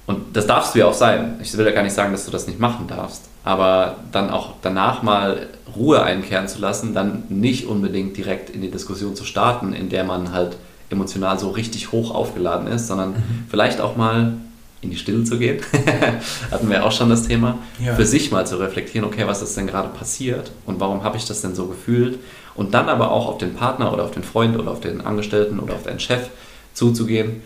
und 0.09 0.35
das 0.35 0.47
darfst 0.47 0.73
du 0.73 0.79
ja 0.79 0.87
auch 0.87 0.93
sein. 0.95 1.39
Ich 1.39 1.55
will 1.55 1.63
ja 1.67 1.71
gar 1.71 1.83
nicht 1.83 1.93
sagen, 1.93 2.11
dass 2.11 2.25
du 2.25 2.31
das 2.31 2.47
nicht 2.47 2.59
machen 2.59 2.87
darfst. 2.87 3.25
Aber 3.43 3.97
dann 4.11 4.31
auch 4.31 4.53
danach 4.63 5.03
mal 5.03 5.47
Ruhe 5.75 6.01
einkehren 6.01 6.47
zu 6.47 6.59
lassen, 6.59 6.95
dann 6.95 7.25
nicht 7.29 7.67
unbedingt 7.67 8.17
direkt 8.17 8.49
in 8.49 8.61
die 8.61 8.71
Diskussion 8.71 9.15
zu 9.15 9.23
starten, 9.23 9.71
in 9.71 9.89
der 9.89 10.03
man 10.03 10.33
halt 10.33 10.57
emotional 10.89 11.37
so 11.37 11.51
richtig 11.51 11.91
hoch 11.91 12.09
aufgeladen 12.09 12.67
ist, 12.67 12.87
sondern 12.87 13.11
mhm. 13.11 13.45
vielleicht 13.49 13.81
auch 13.81 13.95
mal 13.95 14.33
in 14.81 14.91
die 14.91 14.97
Stille 14.97 15.23
zu 15.23 15.37
gehen. 15.37 15.61
Hatten 16.51 16.69
wir 16.69 16.85
auch 16.85 16.91
schon 16.91 17.09
das 17.09 17.27
Thema. 17.27 17.57
Ja. 17.83 17.95
Für 17.95 18.05
sich 18.05 18.31
mal 18.31 18.47
zu 18.47 18.57
reflektieren, 18.57 19.07
okay, 19.07 19.23
was 19.25 19.41
ist 19.41 19.57
denn 19.57 19.67
gerade 19.67 19.89
passiert 19.89 20.51
und 20.65 20.79
warum 20.79 21.03
habe 21.03 21.17
ich 21.17 21.25
das 21.25 21.41
denn 21.41 21.55
so 21.55 21.67
gefühlt? 21.67 22.19
Und 22.55 22.73
dann 22.73 22.89
aber 22.89 23.11
auch 23.11 23.27
auf 23.27 23.37
den 23.37 23.55
Partner 23.55 23.93
oder 23.93 24.03
auf 24.03 24.11
den 24.11 24.23
Freund 24.23 24.57
oder 24.57 24.71
auf 24.71 24.79
den 24.79 25.01
Angestellten 25.01 25.59
oder 25.59 25.75
auf 25.75 25.83
deinen 25.83 25.99
Chef 25.99 26.29
zuzugehen 26.73 27.41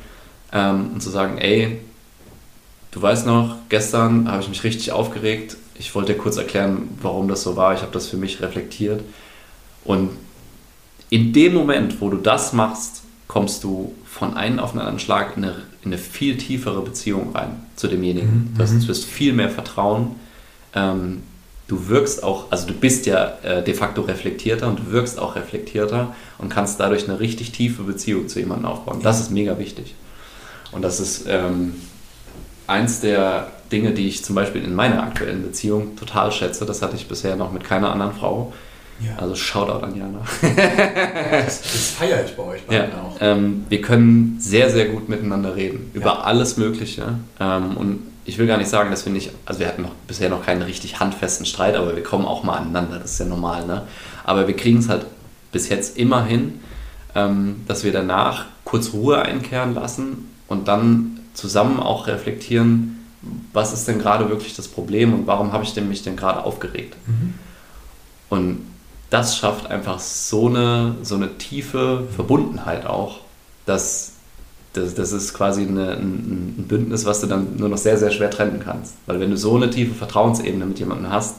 ähm, 0.51 0.91
und 0.93 1.01
zu 1.01 1.09
sagen, 1.09 1.37
ey, 1.37 1.79
Du 2.93 3.01
weißt 3.01 3.25
noch, 3.25 3.55
gestern 3.69 4.31
habe 4.31 4.43
ich 4.43 4.49
mich 4.49 4.63
richtig 4.63 4.91
aufgeregt. 4.91 5.57
Ich 5.79 5.95
wollte 5.95 6.13
dir 6.13 6.19
kurz 6.19 6.37
erklären, 6.37 6.89
warum 7.01 7.27
das 7.27 7.41
so 7.41 7.55
war. 7.55 7.73
Ich 7.73 7.81
habe 7.81 7.91
das 7.91 8.07
für 8.07 8.17
mich 8.17 8.39
reflektiert. 8.39 9.01
Und 9.83 10.11
in 11.09 11.33
dem 11.33 11.55
Moment, 11.55 11.99
wo 12.01 12.11
du 12.11 12.17
das 12.17 12.53
machst, 12.53 13.01
kommst 13.27 13.63
du 13.63 13.95
von 14.05 14.37
einem 14.37 14.59
auf 14.59 14.73
den 14.73 14.79
anderen 14.79 14.99
Schlag 14.99 15.35
in 15.35 15.43
eine, 15.43 15.55
in 15.83 15.91
eine 15.91 15.97
viel 15.97 16.37
tiefere 16.37 16.81
Beziehung 16.81 17.35
rein 17.35 17.65
zu 17.75 17.87
demjenigen. 17.87 18.51
Mhm. 18.51 18.57
Du, 18.57 18.63
hast, 18.63 18.83
du 18.83 18.87
hast 18.87 19.05
viel 19.05 19.33
mehr 19.33 19.49
Vertrauen. 19.49 20.15
Ähm, 20.73 21.23
du 21.67 21.87
wirkst 21.87 22.23
auch, 22.23 22.51
also 22.51 22.67
du 22.67 22.73
bist 22.73 23.05
ja 23.05 23.37
äh, 23.43 23.63
de 23.63 23.73
facto 23.73 24.01
reflektierter 24.01 24.67
und 24.67 24.79
du 24.79 24.91
wirkst 24.91 25.19
auch 25.19 25.35
reflektierter 25.35 26.15
und 26.37 26.49
kannst 26.49 26.79
dadurch 26.79 27.09
eine 27.09 27.19
richtig 27.19 27.51
tiefe 27.51 27.83
Beziehung 27.83 28.27
zu 28.27 28.39
jemandem 28.39 28.67
aufbauen. 28.67 29.01
Das 29.01 29.19
ist 29.19 29.31
mega 29.31 29.59
wichtig. 29.59 29.95
Und 30.71 30.81
das 30.81 30.99
ist, 30.99 31.25
ähm, 31.27 31.75
eins 32.67 33.01
der 33.01 33.51
Dinge, 33.71 33.91
die 33.91 34.07
ich 34.07 34.23
zum 34.23 34.35
Beispiel 34.35 34.63
in 34.63 34.75
meiner 34.75 35.03
aktuellen 35.03 35.43
Beziehung 35.43 35.95
total 35.95 36.31
schätze, 36.31 36.65
das 36.65 36.81
hatte 36.81 36.95
ich 36.95 37.07
bisher 37.07 37.35
noch 37.35 37.51
mit 37.51 37.63
keiner 37.63 37.91
anderen 37.91 38.13
Frau. 38.13 38.53
Ja. 38.99 39.17
Also 39.17 39.35
Shoutout 39.35 39.85
an 39.85 39.95
Jana. 39.95 40.19
das, 41.31 41.61
das 41.61 41.89
feiere 41.91 42.23
ich 42.23 42.35
bei 42.35 42.43
euch 42.43 42.65
beiden 42.65 42.91
ja. 42.91 43.01
auch. 43.01 43.17
Ähm, 43.19 43.65
wir 43.69 43.81
können 43.81 44.37
sehr, 44.39 44.69
sehr 44.69 44.85
gut 44.85 45.09
miteinander 45.09 45.55
reden. 45.55 45.89
Über 45.93 46.05
ja. 46.05 46.19
alles 46.21 46.57
Mögliche. 46.57 47.15
Ähm, 47.39 47.77
und 47.77 47.99
ich 48.25 48.37
will 48.37 48.47
gar 48.47 48.57
nicht 48.57 48.69
sagen, 48.69 48.89
dass 48.91 49.05
wir 49.05 49.11
nicht, 49.11 49.31
also 49.45 49.59
wir 49.59 49.67
hatten 49.67 49.81
noch, 49.81 49.93
bisher 50.07 50.29
noch 50.29 50.45
keinen 50.45 50.61
richtig 50.61 50.99
handfesten 50.99 51.45
Streit, 51.45 51.75
aber 51.75 51.95
wir 51.95 52.03
kommen 52.03 52.25
auch 52.25 52.43
mal 52.43 52.57
aneinander, 52.57 52.99
das 52.99 53.11
ist 53.11 53.19
ja 53.19 53.25
normal. 53.25 53.65
Ne? 53.65 53.83
Aber 54.23 54.47
wir 54.47 54.55
kriegen 54.55 54.79
es 54.79 54.89
halt 54.89 55.05
bis 55.51 55.69
jetzt 55.69 55.97
immer 55.97 56.23
hin, 56.25 56.59
ähm, 57.15 57.61
dass 57.67 57.83
wir 57.83 57.91
danach 57.91 58.45
kurz 58.63 58.93
Ruhe 58.93 59.21
einkehren 59.21 59.73
lassen 59.73 60.29
und 60.47 60.67
dann 60.67 61.19
zusammen 61.33 61.79
auch 61.79 62.07
reflektieren, 62.07 63.05
was 63.51 63.73
ist 63.73 63.87
denn 63.87 63.99
gerade 63.99 64.29
wirklich 64.29 64.55
das 64.55 64.67
Problem 64.67 65.13
und 65.13 65.27
warum 65.27 65.51
habe 65.51 65.63
ich 65.63 65.73
denn 65.73 65.87
mich 65.87 66.03
denn 66.03 66.15
gerade 66.15 66.43
aufgeregt. 66.43 66.95
Mhm. 67.07 67.33
Und 68.29 68.61
das 69.13 69.37
schafft 69.37 69.67
einfach 69.67 69.99
so 69.99 70.47
eine, 70.47 70.95
so 71.03 71.15
eine 71.15 71.37
tiefe 71.37 72.03
Verbundenheit 72.15 72.85
auch, 72.85 73.19
dass 73.65 74.13
das, 74.73 74.95
das 74.95 75.11
ist 75.11 75.35
quasi 75.35 75.61
eine, 75.61 75.91
ein, 75.91 76.57
ein, 76.57 76.65
Bündnis, 76.67 77.05
was 77.05 77.21
du 77.21 77.27
dann 77.27 77.57
nur 77.57 77.69
noch 77.69 77.77
sehr, 77.77 77.97
sehr 77.97 78.09
schwer 78.09 78.31
trennen 78.31 78.59
kannst. 78.63 78.95
Weil 79.05 79.19
wenn 79.19 79.29
du 79.29 79.37
so 79.37 79.55
eine 79.55 79.69
tiefe 79.69 79.93
Vertrauensebene 79.93 80.65
mit 80.65 80.79
jemandem 80.79 81.11
hast, 81.11 81.35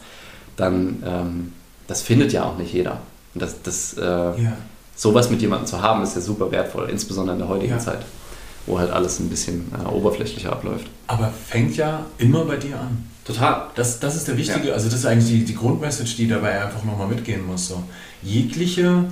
dann 0.56 1.02
ähm, 1.04 1.52
das 1.88 2.02
findet 2.02 2.32
ja 2.32 2.44
auch 2.44 2.56
nicht 2.56 2.72
jeder. 2.72 2.98
Und 3.34 3.42
das, 3.42 3.60
das, 3.62 3.94
äh, 3.94 4.02
ja. 4.02 4.56
sowas 4.94 5.30
mit 5.30 5.42
jemandem 5.42 5.66
zu 5.66 5.82
haben, 5.82 6.04
ist 6.04 6.14
ja 6.14 6.20
super 6.20 6.52
wertvoll, 6.52 6.88
insbesondere 6.88 7.34
in 7.34 7.40
der 7.40 7.48
heutigen 7.48 7.72
ja. 7.72 7.78
Zeit 7.80 8.04
wo 8.66 8.78
halt 8.78 8.90
alles 8.90 9.20
ein 9.20 9.28
bisschen 9.28 9.70
äh, 9.72 9.88
oberflächlicher 9.88 10.52
abläuft. 10.52 10.86
Aber 11.06 11.30
fängt 11.30 11.76
ja 11.76 12.06
immer 12.18 12.44
bei 12.44 12.56
dir 12.56 12.80
an. 12.80 13.04
Total. 13.24 13.70
Das, 13.74 14.00
das 14.00 14.16
ist 14.16 14.28
der 14.28 14.36
wichtige, 14.36 14.68
ja. 14.68 14.74
also 14.74 14.88
das 14.88 14.98
ist 14.98 15.06
eigentlich 15.06 15.30
die, 15.30 15.44
die 15.44 15.54
Grundmessage, 15.54 16.14
die 16.16 16.28
dabei 16.28 16.62
einfach 16.62 16.84
nochmal 16.84 17.08
mitgehen 17.08 17.46
muss. 17.46 17.68
So. 17.68 17.82
Jegliche 18.22 19.04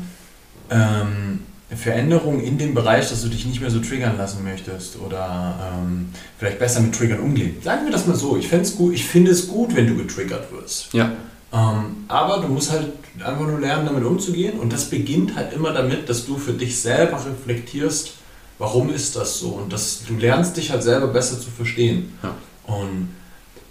ähm, 0.71 1.41
Veränderung 1.77 2.41
in 2.41 2.59
dem 2.59 2.75
Bereich, 2.75 3.09
dass 3.09 3.23
du 3.23 3.29
dich 3.29 3.47
nicht 3.47 3.61
mehr 3.61 3.71
so 3.71 3.81
triggern 3.81 4.19
lassen 4.19 4.45
möchtest 4.45 4.99
oder 5.01 5.59
ähm, 5.75 6.11
vielleicht 6.39 6.59
besser 6.59 6.81
mit 6.81 6.95
Triggern 6.95 7.21
umgehen. 7.21 7.57
Sagen 7.63 7.87
wir 7.87 7.93
das 7.93 8.07
mal 8.07 8.17
so, 8.17 8.37
ich, 8.37 8.51
gut, 8.77 8.95
ich 8.95 9.05
finde 9.05 9.31
es 9.31 9.49
gut, 9.49 9.75
wenn 9.75 9.87
du 9.87 9.97
getriggert 9.97 10.53
wirst. 10.53 10.93
Ja. 10.93 11.13
Ähm, 11.53 12.05
aber 12.09 12.39
du 12.39 12.49
musst 12.49 12.71
halt 12.71 12.89
einfach 13.25 13.47
nur 13.47 13.61
lernen, 13.61 13.87
damit 13.87 14.05
umzugehen 14.05 14.59
und 14.59 14.73
das 14.73 14.87
beginnt 14.87 15.37
halt 15.37 15.53
immer 15.53 15.73
damit, 15.73 16.09
dass 16.09 16.27
du 16.27 16.37
für 16.37 16.53
dich 16.53 16.81
selber 16.81 17.25
reflektierst, 17.25 18.15
warum 18.59 18.93
ist 18.93 19.17
das 19.17 19.39
so? 19.39 19.49
Und 19.49 19.73
das, 19.73 20.03
du 20.07 20.17
lernst 20.17 20.57
dich 20.57 20.71
halt 20.71 20.83
selber 20.83 21.09
besser 21.09 21.41
zu 21.41 21.51
verstehen. 21.51 22.13
Ja. 22.23 22.35
Und 22.75 23.09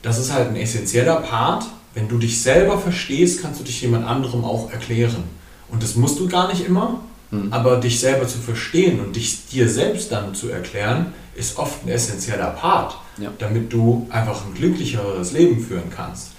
das 0.02 0.18
ist 0.18 0.32
halt 0.32 0.50
ein 0.50 0.56
essentieller 0.56 1.18
Part. 1.18 1.66
Wenn 1.94 2.08
du 2.08 2.18
dich 2.18 2.42
selber 2.42 2.78
verstehst, 2.78 3.42
kannst 3.42 3.60
du 3.60 3.64
dich 3.64 3.82
jemand 3.82 4.06
anderem 4.06 4.46
auch 4.46 4.72
erklären. 4.72 5.24
Und 5.70 5.84
das 5.84 5.96
musst 5.96 6.20
du 6.20 6.28
gar 6.28 6.48
nicht 6.50 6.66
immer, 6.66 7.02
mhm. 7.32 7.52
aber 7.52 7.78
dich 7.78 8.00
selber 8.00 8.28
zu 8.28 8.40
verstehen 8.40 9.00
und 9.00 9.16
dich 9.16 9.48
dir 9.48 9.70
selbst 9.70 10.12
dann 10.12 10.34
zu 10.36 10.50
erklären, 10.50 11.14
ist 11.36 11.58
oft 11.58 11.86
ein 11.86 11.90
essentieller 11.90 12.52
Part, 12.52 12.98
ja. 13.18 13.30
damit 13.40 13.72
du 13.72 14.08
einfach 14.10 14.46
ein 14.46 14.54
glücklicheres 14.54 15.32
Leben 15.32 15.62
führen 15.64 15.90
kannst. 15.96 16.32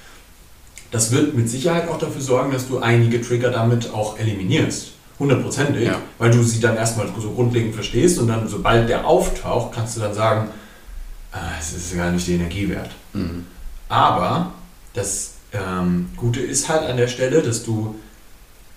Das 0.90 1.10
wird 1.10 1.34
mit 1.34 1.48
Sicherheit 1.48 1.88
auch 1.88 1.98
dafür 1.98 2.20
sorgen, 2.20 2.52
dass 2.52 2.68
du 2.68 2.78
einige 2.78 3.22
Trigger 3.22 3.50
damit 3.50 3.92
auch 3.92 4.18
eliminierst 4.18 4.92
hundertprozentig, 5.22 5.86
ja. 5.86 5.98
weil 6.18 6.30
du 6.30 6.42
sie 6.42 6.60
dann 6.60 6.76
erstmal 6.76 7.06
so 7.18 7.30
grundlegend 7.30 7.74
verstehst 7.74 8.18
und 8.18 8.28
dann, 8.28 8.48
sobald 8.48 8.88
der 8.88 9.06
auftaucht, 9.06 9.72
kannst 9.72 9.96
du 9.96 10.00
dann 10.00 10.14
sagen, 10.14 10.50
es 11.58 11.72
ist 11.72 11.96
gar 11.96 12.10
nicht 12.10 12.26
die 12.26 12.34
Energie 12.34 12.68
wert. 12.68 12.90
Mhm. 13.12 13.46
Aber 13.88 14.52
das 14.94 15.34
ähm, 15.52 16.10
Gute 16.16 16.40
ist 16.40 16.68
halt 16.68 16.88
an 16.88 16.96
der 16.96 17.08
Stelle, 17.08 17.42
dass 17.42 17.64
du 17.64 17.94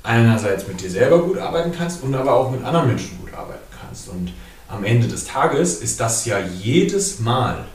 einerseits 0.04 0.68
mit 0.68 0.82
dir 0.82 0.90
selber 0.90 1.20
gut 1.20 1.38
arbeiten 1.38 1.72
kannst 1.76 2.04
und 2.04 2.14
aber 2.16 2.34
auch 2.34 2.52
mit 2.52 2.64
anderen 2.64 2.88
Menschen 2.88 3.20
gut 3.20 3.34
arbeiten 3.34 3.64
kannst. 3.80 4.10
Und 4.10 4.32
am 4.68 4.84
Ende 4.84 5.08
des 5.08 5.26
Tages 5.26 5.82
ist 5.82 6.00
das 6.00 6.26
ja 6.26 6.40
jedes 6.40 7.20
Mal, 7.20 7.66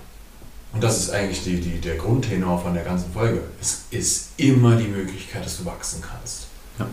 und 0.73 0.83
das 0.83 0.99
ist 0.99 1.11
eigentlich 1.11 1.43
die, 1.45 1.61
die, 1.61 1.81
der 1.81 1.97
Grundtenor 1.97 2.61
von 2.61 2.75
der 2.75 2.85
ganzen 2.85 3.12
Folge, 3.12 3.43
es 3.61 3.83
ist 3.90 4.31
immer 4.37 4.77
die 4.77 4.87
Möglichkeit, 4.87 5.45
dass 5.45 5.59
du 5.59 5.64
wachsen 5.64 6.03
kannst. 6.03 6.47
Ja. 6.79 6.87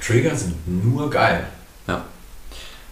Trigger 0.00 0.36
sind 0.36 0.54
nur 0.84 1.10
geil. 1.10 1.46
Ja. 1.88 2.04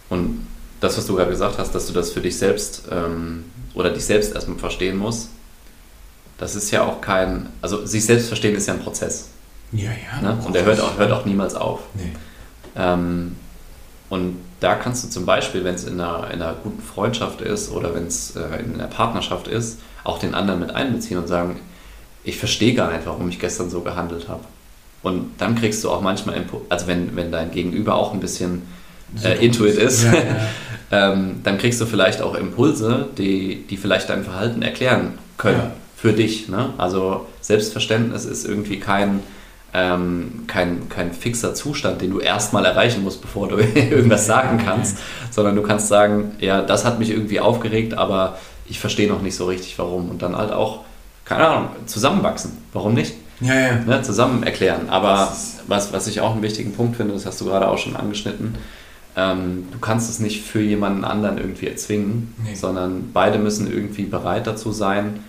Und 0.09 0.45
das, 0.81 0.97
was 0.97 1.05
du 1.05 1.15
gerade 1.15 1.31
gesagt 1.31 1.57
hast, 1.57 1.73
dass 1.73 1.87
du 1.87 1.93
das 1.93 2.11
für 2.11 2.21
dich 2.21 2.37
selbst 2.37 2.83
ähm, 2.91 3.45
oder 3.75 3.91
dich 3.91 4.05
selbst 4.05 4.33
erstmal 4.33 4.57
verstehen 4.57 4.97
musst, 4.97 5.29
das 6.37 6.55
ist 6.55 6.71
ja 6.71 6.83
auch 6.83 7.01
kein, 7.01 7.47
also 7.61 7.85
sich 7.85 8.05
selbst 8.05 8.27
verstehen 8.27 8.55
ist 8.55 8.67
ja 8.67 8.73
ein 8.73 8.81
Prozess. 8.81 9.29
Ja, 9.71 9.91
ja. 9.91 10.21
Ne? 10.21 10.37
Und 10.45 10.53
der 10.55 10.65
hört 10.65 10.79
auch, 10.79 10.97
hört 10.97 11.11
auch 11.11 11.25
niemals 11.25 11.55
auf. 11.55 11.81
Nee. 11.93 12.11
Ähm, 12.75 13.35
und 14.09 14.37
da 14.59 14.75
kannst 14.75 15.03
du 15.03 15.09
zum 15.09 15.25
Beispiel, 15.25 15.63
wenn 15.63 15.75
es 15.75 15.85
in 15.85 15.99
einer, 15.99 16.29
in 16.31 16.41
einer 16.41 16.53
guten 16.53 16.81
Freundschaft 16.81 17.41
ist 17.41 17.71
oder 17.71 17.93
wenn 17.95 18.07
es 18.07 18.35
äh, 18.35 18.59
in 18.59 18.75
einer 18.75 18.87
Partnerschaft 18.87 19.47
ist, 19.47 19.79
auch 20.03 20.19
den 20.19 20.35
anderen 20.35 20.59
mit 20.59 20.73
einbeziehen 20.73 21.17
und 21.17 21.27
sagen, 21.27 21.59
ich 22.23 22.37
verstehe 22.37 22.73
gar 22.73 22.91
nicht, 22.91 23.05
warum 23.05 23.29
ich 23.29 23.39
gestern 23.39 23.69
so 23.69 23.81
gehandelt 23.81 24.27
habe. 24.27 24.43
Und 25.03 25.33
dann 25.37 25.55
kriegst 25.55 25.83
du 25.83 25.91
auch 25.91 26.01
manchmal, 26.01 26.43
also 26.69 26.87
wenn, 26.87 27.15
wenn 27.15 27.31
dein 27.31 27.51
Gegenüber 27.51 27.95
auch 27.95 28.13
ein 28.13 28.19
bisschen 28.19 28.63
äh, 29.23 29.45
Intuit 29.45 29.75
ist, 29.75 30.03
ja, 30.03 30.13
ja. 30.13 30.19
ähm, 30.95 31.41
dann 31.43 31.57
kriegst 31.57 31.81
du 31.81 31.85
vielleicht 31.85 32.21
auch 32.21 32.35
Impulse, 32.35 33.07
die, 33.17 33.65
die 33.69 33.75
vielleicht 33.75 34.09
dein 34.09 34.23
Verhalten 34.23 34.61
erklären 34.61 35.17
können 35.37 35.57
ja. 35.57 35.71
für 35.95 36.13
dich. 36.13 36.47
Ne? 36.47 36.69
Also 36.77 37.27
Selbstverständnis 37.41 38.23
ist 38.23 38.47
irgendwie 38.47 38.79
kein, 38.79 39.19
ähm, 39.73 40.45
kein, 40.47 40.87
kein 40.87 41.11
fixer 41.11 41.53
Zustand, 41.53 42.01
den 42.01 42.11
du 42.11 42.19
erstmal 42.19 42.63
erreichen 42.63 43.03
musst, 43.03 43.21
bevor 43.21 43.49
du 43.49 43.57
irgendwas 43.75 44.25
sagen 44.25 44.61
kannst, 44.63 44.97
sondern 45.31 45.55
du 45.55 45.63
kannst 45.63 45.89
sagen, 45.89 46.35
ja, 46.39 46.61
das 46.61 46.85
hat 46.85 46.97
mich 46.97 47.09
irgendwie 47.09 47.41
aufgeregt, 47.41 47.93
aber 47.95 48.37
ich 48.65 48.79
verstehe 48.79 49.09
noch 49.09 49.21
nicht 49.21 49.35
so 49.35 49.45
richtig 49.45 49.77
warum. 49.77 50.09
Und 50.09 50.21
dann 50.21 50.37
halt 50.37 50.53
auch, 50.53 50.85
keine 51.25 51.45
Ahnung, 51.45 51.69
zusammenwachsen. 51.87 52.57
Warum 52.71 52.93
nicht? 52.93 53.13
ja, 53.41 53.53
ja. 53.53 53.75
Ne, 53.85 54.01
zusammen 54.01 54.43
erklären. 54.43 54.87
Aber 54.89 55.35
was, 55.67 55.91
was 55.91 56.07
ich 56.07 56.21
auch 56.21 56.31
einen 56.31 56.41
wichtigen 56.41 56.71
Punkt 56.71 56.95
finde, 56.95 57.13
das 57.13 57.25
hast 57.25 57.41
du 57.41 57.45
gerade 57.45 57.67
auch 57.67 57.77
schon 57.77 57.97
angeschnitten, 57.97 58.55
ähm, 59.15 59.65
du 59.71 59.79
kannst 59.79 60.09
es 60.09 60.19
nicht 60.19 60.43
für 60.43 60.61
jemanden 60.61 61.05
anderen 61.05 61.37
irgendwie 61.37 61.67
erzwingen, 61.67 62.33
nee. 62.43 62.55
sondern 62.55 63.11
beide 63.13 63.37
müssen 63.37 63.71
irgendwie 63.71 64.03
bereit 64.03 64.45
dazu 64.45 64.71
sein, 64.71 65.21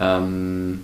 ähm, 0.00 0.80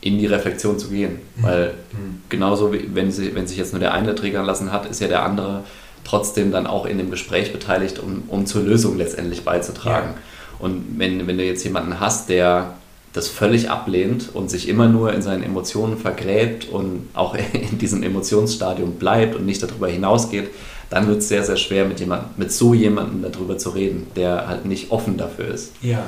in 0.00 0.18
die 0.18 0.26
Reflexion 0.26 0.78
zu 0.78 0.88
gehen. 0.88 1.18
Mhm. 1.36 1.42
Weil 1.42 1.74
mhm. 1.92 2.22
genauso, 2.28 2.72
wie, 2.72 2.90
wenn, 2.94 3.10
sie, 3.10 3.34
wenn 3.34 3.46
sich 3.46 3.56
jetzt 3.56 3.72
nur 3.72 3.80
der 3.80 3.94
eine 3.94 4.14
triggern 4.14 4.46
lassen 4.46 4.72
hat, 4.72 4.86
ist 4.86 5.00
ja 5.00 5.08
der 5.08 5.24
andere 5.24 5.64
trotzdem 6.04 6.52
dann 6.52 6.66
auch 6.66 6.86
in 6.86 6.98
dem 6.98 7.10
Gespräch 7.10 7.52
beteiligt, 7.52 7.98
um, 7.98 8.24
um 8.28 8.46
zur 8.46 8.62
Lösung 8.62 8.98
letztendlich 8.98 9.42
beizutragen. 9.42 10.10
Ja. 10.10 10.64
Und 10.64 10.98
wenn, 10.98 11.26
wenn 11.26 11.38
du 11.38 11.44
jetzt 11.44 11.64
jemanden 11.64 11.98
hast, 11.98 12.28
der 12.28 12.74
das 13.12 13.28
völlig 13.28 13.70
ablehnt 13.70 14.30
und 14.34 14.50
sich 14.50 14.68
immer 14.68 14.88
nur 14.88 15.12
in 15.12 15.22
seinen 15.22 15.42
Emotionen 15.42 15.96
vergräbt 15.96 16.68
und 16.68 17.08
auch 17.14 17.34
in 17.52 17.78
diesem 17.78 18.02
Emotionsstadium 18.02 18.92
bleibt 18.96 19.34
und 19.34 19.46
nicht 19.46 19.62
darüber 19.62 19.88
hinausgeht, 19.88 20.50
dann 20.90 21.06
wird 21.08 21.18
es 21.18 21.28
sehr, 21.28 21.44
sehr 21.44 21.56
schwer, 21.56 21.86
mit, 21.86 22.00
jemand, 22.00 22.38
mit 22.38 22.52
so 22.52 22.74
jemandem 22.74 23.22
darüber 23.30 23.58
zu 23.58 23.70
reden, 23.70 24.06
der 24.16 24.48
halt 24.48 24.64
nicht 24.64 24.90
offen 24.90 25.16
dafür 25.16 25.48
ist. 25.48 25.72
Ja. 25.82 26.04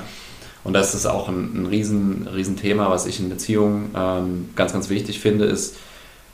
Und 0.65 0.73
das 0.73 0.95
ist 0.95 1.07
auch 1.07 1.29
ein, 1.29 1.63
ein 1.63 1.67
riesen, 1.67 2.29
riesen 2.33 2.57
Thema, 2.57 2.91
was 2.91 3.07
ich 3.07 3.21
in 3.21 3.29
Beziehungen 3.29 3.91
ähm, 3.97 4.49
ganz, 4.57 4.73
ganz 4.73 4.89
wichtig 4.89 5.21
finde, 5.21 5.45
ist, 5.45 5.77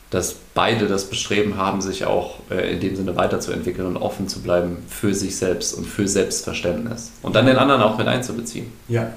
dass 0.09 0.37
beide 0.55 0.89
das 0.89 1.09
Bestreben 1.09 1.57
haben, 1.57 1.81
sich 1.81 2.05
auch 2.05 2.41
äh, 2.51 2.75
in 2.75 2.81
dem 2.81 2.97
Sinne 2.97 3.17
weiterzuentwickeln 3.17 3.87
und 3.87 3.97
offen 3.97 4.29
zu 4.29 4.43
bleiben 4.43 4.79
für 4.87 5.15
sich 5.15 5.37
selbst 5.37 5.73
und 5.75 5.87
für 5.87 6.07
Selbstverständnis. 6.07 7.13
Und 7.23 7.35
dann 7.35 7.47
den 7.47 7.57
anderen 7.57 7.81
auch 7.81 7.97
mit 7.97 8.07
einzubeziehen. 8.09 8.67
Ja, 8.89 9.13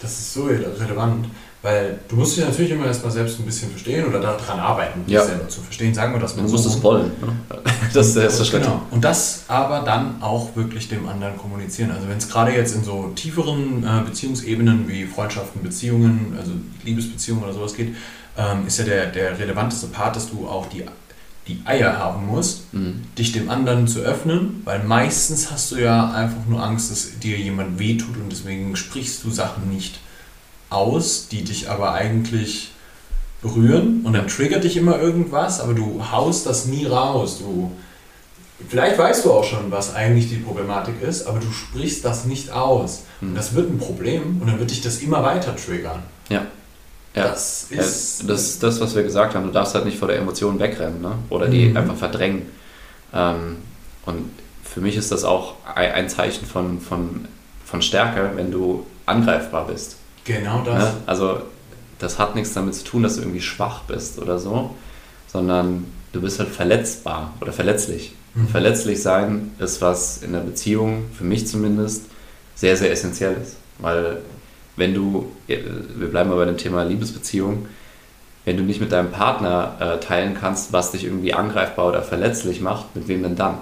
das 0.00 0.12
ist 0.12 0.34
so 0.34 0.44
relevant, 0.44 1.26
weil 1.66 1.98
du 2.08 2.14
musst 2.14 2.36
dich 2.36 2.44
natürlich 2.44 2.70
immer 2.70 2.86
erstmal 2.86 3.10
selbst 3.10 3.40
ein 3.40 3.44
bisschen 3.44 3.70
verstehen 3.70 4.06
oder 4.06 4.20
daran 4.20 4.60
arbeiten, 4.60 5.04
dich 5.04 5.14
Ja. 5.14 5.24
selber 5.24 5.48
zu 5.48 5.60
verstehen. 5.60 5.92
Sagen 5.92 6.12
wir 6.12 6.20
das 6.20 6.36
mal 6.36 6.42
Du 6.42 6.48
so. 6.48 6.54
musst 6.56 6.66
es 6.66 6.80
wollen. 6.82 7.10
Ne? 7.20 7.32
Das 7.92 8.06
ist 8.08 8.16
der 8.16 8.24
erste 8.24 8.44
Schritt. 8.44 8.62
Genau. 8.62 8.82
Und 8.92 9.02
das 9.02 9.44
aber 9.48 9.80
dann 9.80 10.22
auch 10.22 10.54
wirklich 10.54 10.88
dem 10.88 11.08
anderen 11.08 11.36
kommunizieren. 11.38 11.90
Also 11.90 12.08
wenn 12.08 12.18
es 12.18 12.28
gerade 12.28 12.52
jetzt 12.52 12.74
in 12.76 12.84
so 12.84 13.10
tieferen 13.16 13.82
äh, 13.84 14.02
Beziehungsebenen 14.04 14.86
wie 14.88 15.06
Freundschaften, 15.06 15.60
Beziehungen, 15.62 16.36
also 16.38 16.52
Liebesbeziehungen 16.84 17.42
oder 17.42 17.52
sowas 17.52 17.74
geht, 17.74 17.96
ähm, 18.38 18.66
ist 18.66 18.78
ja 18.78 18.84
der, 18.84 19.06
der 19.06 19.36
relevanteste 19.38 19.88
Part, 19.88 20.14
dass 20.14 20.30
du 20.30 20.46
auch 20.46 20.66
die, 20.68 20.84
die 21.48 21.60
Eier 21.64 21.98
haben 21.98 22.26
musst, 22.26 22.72
Mhm. 22.74 23.02
dich 23.18 23.32
dem 23.32 23.50
anderen 23.50 23.88
zu 23.88 24.00
öffnen, 24.00 24.62
weil 24.64 24.84
meistens 24.84 25.50
hast 25.50 25.72
du 25.72 25.76
ja 25.76 26.12
einfach 26.12 26.44
nur 26.48 26.62
Angst, 26.62 26.90
dass 26.92 27.18
dir 27.18 27.36
jemand 27.38 27.78
wehtut 27.80 28.16
und 28.22 28.30
deswegen 28.30 28.76
sprichst 28.76 29.24
du 29.24 29.30
Sachen 29.30 29.68
nicht 29.68 29.98
aus, 30.70 31.28
die 31.28 31.42
dich 31.44 31.70
aber 31.70 31.92
eigentlich 31.92 32.72
berühren 33.42 34.00
und 34.04 34.14
dann 34.14 34.26
triggert 34.28 34.64
dich 34.64 34.76
immer 34.76 34.98
irgendwas, 34.98 35.60
aber 35.60 35.74
du 35.74 36.02
haust 36.10 36.46
das 36.46 36.66
nie 36.66 36.86
raus. 36.86 37.38
Du, 37.38 37.70
vielleicht 38.68 38.98
weißt 38.98 39.24
du 39.24 39.32
auch 39.32 39.44
schon, 39.44 39.70
was 39.70 39.94
eigentlich 39.94 40.28
die 40.28 40.36
Problematik 40.36 41.00
ist, 41.02 41.26
aber 41.26 41.38
du 41.38 41.50
sprichst 41.52 42.04
das 42.04 42.24
nicht 42.24 42.50
aus. 42.50 43.02
Und 43.20 43.34
das 43.34 43.54
wird 43.54 43.70
ein 43.70 43.78
Problem 43.78 44.38
und 44.40 44.48
dann 44.48 44.58
wird 44.58 44.70
dich 44.70 44.80
das 44.80 44.98
immer 44.98 45.22
weiter 45.22 45.54
triggern. 45.54 46.02
Ja. 46.28 46.46
Ja. 47.14 47.28
Das 47.28 47.68
Ja, 47.70 47.80
ist- 47.80 48.24
das 48.28 48.42
ist 48.42 48.62
das, 48.62 48.80
was 48.80 48.94
wir 48.94 49.02
gesagt 49.02 49.34
haben. 49.34 49.46
Du 49.46 49.52
darfst 49.52 49.74
halt 49.74 49.84
nicht 49.86 49.98
vor 49.98 50.08
der 50.08 50.18
Emotion 50.18 50.58
wegrennen 50.58 51.00
ne? 51.00 51.12
oder 51.30 51.48
die 51.48 51.66
Mhm. 51.66 51.76
einfach 51.76 51.96
verdrängen. 51.96 52.42
Ähm, 53.14 53.56
und 54.04 54.30
für 54.64 54.80
mich 54.80 54.96
ist 54.96 55.12
das 55.12 55.24
auch 55.24 55.54
ein 55.74 55.92
ein 55.92 56.08
Zeichen 56.10 56.44
von, 56.46 56.80
von, 56.80 57.26
von 57.64 57.80
Stärke, 57.80 58.32
wenn 58.34 58.50
du 58.50 58.84
angreifbar 59.06 59.66
bist. 59.66 59.96
Genau 60.26 60.62
das. 60.64 60.82
Ne? 60.84 60.90
Also 61.06 61.38
das 61.98 62.18
hat 62.18 62.34
nichts 62.34 62.52
damit 62.52 62.74
zu 62.74 62.84
tun, 62.84 63.02
dass 63.02 63.14
du 63.16 63.22
irgendwie 63.22 63.40
schwach 63.40 63.82
bist 63.82 64.18
oder 64.18 64.38
so, 64.38 64.74
sondern 65.26 65.86
du 66.12 66.20
bist 66.20 66.38
halt 66.38 66.50
verletzbar 66.50 67.32
oder 67.40 67.52
verletzlich. 67.52 68.12
Mhm. 68.34 68.48
Verletzlich 68.48 69.02
sein 69.02 69.52
ist 69.58 69.80
was 69.80 70.22
in 70.22 70.32
der 70.32 70.40
Beziehung, 70.40 71.04
für 71.16 71.24
mich 71.24 71.46
zumindest, 71.46 72.04
sehr, 72.54 72.76
sehr 72.76 72.90
essentiell 72.90 73.36
ist. 73.42 73.56
Weil 73.78 74.18
wenn 74.76 74.94
du, 74.94 75.30
äh, 75.48 75.58
wir 75.96 76.08
bleiben 76.08 76.30
mal 76.30 76.36
bei 76.36 76.44
dem 76.44 76.56
Thema 76.58 76.82
Liebesbeziehung, 76.84 77.66
wenn 78.44 78.56
du 78.56 78.62
nicht 78.62 78.80
mit 78.80 78.92
deinem 78.92 79.10
Partner 79.10 79.74
äh, 79.80 79.98
teilen 80.04 80.36
kannst, 80.38 80.72
was 80.72 80.92
dich 80.92 81.04
irgendwie 81.04 81.34
angreifbar 81.34 81.86
oder 81.88 82.02
verletzlich 82.02 82.60
macht, 82.60 82.94
mit 82.94 83.08
wem 83.08 83.22
denn 83.22 83.36
dann? 83.36 83.58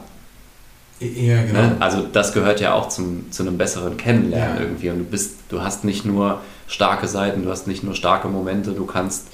Ja, 1.00 1.42
genau. 1.42 1.60
Ne? 1.60 1.76
Also 1.80 2.06
das 2.12 2.32
gehört 2.32 2.60
ja 2.60 2.74
auch 2.74 2.88
zum, 2.88 3.30
zu 3.32 3.42
einem 3.42 3.58
besseren 3.58 3.96
Kennenlernen 3.96 4.56
Ja. 4.56 4.62
irgendwie. 4.62 4.90
Und 4.90 4.98
du 4.98 5.04
bist, 5.04 5.36
du 5.48 5.62
hast 5.62 5.84
nicht 5.84 6.04
nur 6.04 6.40
starke 6.66 7.08
Seiten, 7.08 7.44
du 7.44 7.50
hast 7.50 7.66
nicht 7.66 7.84
nur 7.84 7.94
starke 7.94 8.28
Momente, 8.28 8.72
du 8.72 8.86
kannst, 8.86 9.28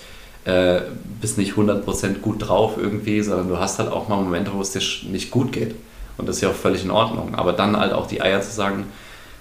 äh, 0.44 0.80
bist 1.20 1.38
nicht 1.38 1.54
100% 1.54 2.20
gut 2.20 2.48
drauf 2.48 2.74
irgendwie, 2.76 3.22
sondern 3.22 3.48
du 3.48 3.58
hast 3.58 3.78
halt 3.78 3.90
auch 3.90 4.08
mal 4.08 4.16
Momente, 4.16 4.52
wo 4.54 4.60
es 4.60 4.72
dir 4.72 4.82
nicht 5.10 5.30
gut 5.30 5.52
geht. 5.52 5.74
Und 6.16 6.28
das 6.28 6.36
ist 6.36 6.42
ja 6.42 6.50
auch 6.50 6.54
völlig 6.54 6.84
in 6.84 6.90
Ordnung. 6.90 7.34
Aber 7.34 7.52
dann 7.52 7.76
halt 7.76 7.92
auch 7.92 8.06
die 8.06 8.20
Eier 8.20 8.42
zu 8.42 8.50
sagen, 8.50 8.84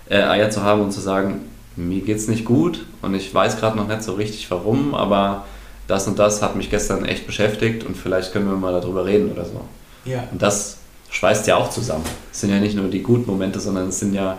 äh, 0.10 0.22
Eier 0.22 0.50
zu 0.50 0.64
haben 0.64 0.82
und 0.82 0.92
zu 0.92 1.02
sagen, 1.02 1.42
mir 1.76 2.02
geht's 2.02 2.28
nicht 2.28 2.46
gut 2.46 2.86
und 3.02 3.14
ich 3.16 3.34
weiß 3.34 3.58
gerade 3.58 3.78
noch 3.78 3.88
nicht 3.88 4.04
so 4.04 4.14
richtig 4.14 4.50
warum, 4.52 4.94
aber 4.96 5.46
das 5.88 6.08
und 6.08 6.20
das 6.20 6.42
hat 6.42 6.56
mich 6.56 6.70
gestern 6.70 7.06
echt 7.06 7.26
beschäftigt 7.26 7.84
und 7.84 7.96
vielleicht 7.96 8.34
können 8.34 8.50
wir 8.50 8.58
mal 8.58 8.74
darüber 8.74 9.06
reden 9.06 9.32
oder 9.32 9.46
so. 9.46 9.62
ja. 10.06 10.24
Und 10.32 10.42
das 10.42 10.78
schweißt 11.10 11.48
ja 11.48 11.56
auch 11.56 11.70
zusammen. 11.70 12.06
Es 12.32 12.42
sind 12.42 12.52
ja 12.52 12.60
nicht 12.60 12.76
nur 12.76 12.88
die 12.90 13.02
guten 13.02 13.30
Momente, 13.30 13.60
sondern 13.60 13.90
es 13.90 14.00
sind 14.00 14.14
ja 14.14 14.38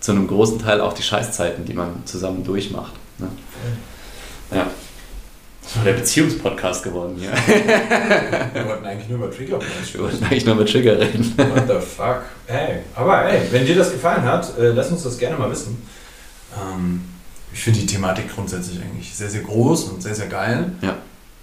zu 0.00 0.12
einem 0.12 0.26
großen 0.26 0.58
Teil 0.58 0.80
auch 0.80 0.94
die 0.94 1.02
Scheißzeiten, 1.02 1.64
die 1.64 1.74
man 1.74 2.02
zusammen 2.06 2.42
durchmacht. 2.42 2.92
Ne? 3.18 3.28
Ja. 4.50 4.66
Das 5.62 5.76
war 5.76 5.84
der 5.84 5.92
Beziehungspodcast 5.92 6.82
geworden 6.82 7.16
hier. 7.16 7.30
Wir 8.54 8.66
wollten 8.66 8.84
eigentlich 8.84 9.08
nur 9.08 9.18
über 9.18 9.30
Trigger 9.30 9.60
Wir 9.60 10.00
wollten 10.00 10.24
eigentlich 10.24 10.44
nur 10.44 10.56
mit 10.56 10.68
Trigger 10.68 10.98
reden. 10.98 11.32
What 11.36 11.68
the 11.68 11.86
fuck? 11.86 12.22
Ey, 12.48 12.80
aber 12.94 13.24
ey, 13.26 13.42
wenn 13.52 13.64
dir 13.64 13.76
das 13.76 13.92
gefallen 13.92 14.24
hat, 14.24 14.58
äh, 14.58 14.70
lass 14.70 14.90
uns 14.90 15.04
das 15.04 15.16
gerne 15.16 15.36
mal 15.36 15.50
wissen. 15.50 15.80
Ähm, 16.56 17.02
ich 17.52 17.62
finde 17.62 17.80
die 17.80 17.86
Thematik 17.86 18.34
grundsätzlich 18.34 18.80
eigentlich 18.80 19.14
sehr, 19.14 19.28
sehr 19.28 19.42
groß 19.42 19.84
und 19.84 20.02
sehr, 20.02 20.14
sehr 20.14 20.26
geil. 20.26 20.72
Ja. 20.80 20.96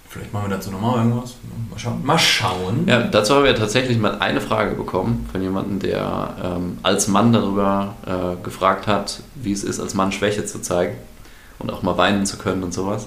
Vielleicht 0.08 0.32
machen 0.32 0.48
wir 0.48 0.56
dazu 0.56 0.70
nochmal 0.70 1.04
irgendwas. 1.04 1.36
Mal 1.70 1.78
schauen. 1.78 2.04
Mal 2.04 2.18
schauen. 2.18 2.84
Ja, 2.86 3.02
dazu 3.02 3.34
haben 3.34 3.44
wir 3.44 3.54
tatsächlich 3.54 3.98
mal 3.98 4.18
eine 4.20 4.40
Frage 4.40 4.74
bekommen 4.74 5.28
von 5.30 5.42
jemandem, 5.42 5.80
der 5.80 6.34
ähm, 6.42 6.78
als 6.82 7.08
Mann 7.08 7.32
darüber 7.32 7.94
äh, 8.06 8.42
gefragt 8.42 8.86
hat, 8.86 9.20
wie 9.34 9.52
es 9.52 9.64
ist, 9.64 9.80
als 9.80 9.92
Mann 9.92 10.10
Schwäche 10.10 10.46
zu 10.46 10.62
zeigen 10.62 10.96
und 11.58 11.70
auch 11.70 11.82
mal 11.82 11.98
weinen 11.98 12.24
zu 12.24 12.38
können 12.38 12.62
und 12.62 12.72
sowas. 12.72 13.06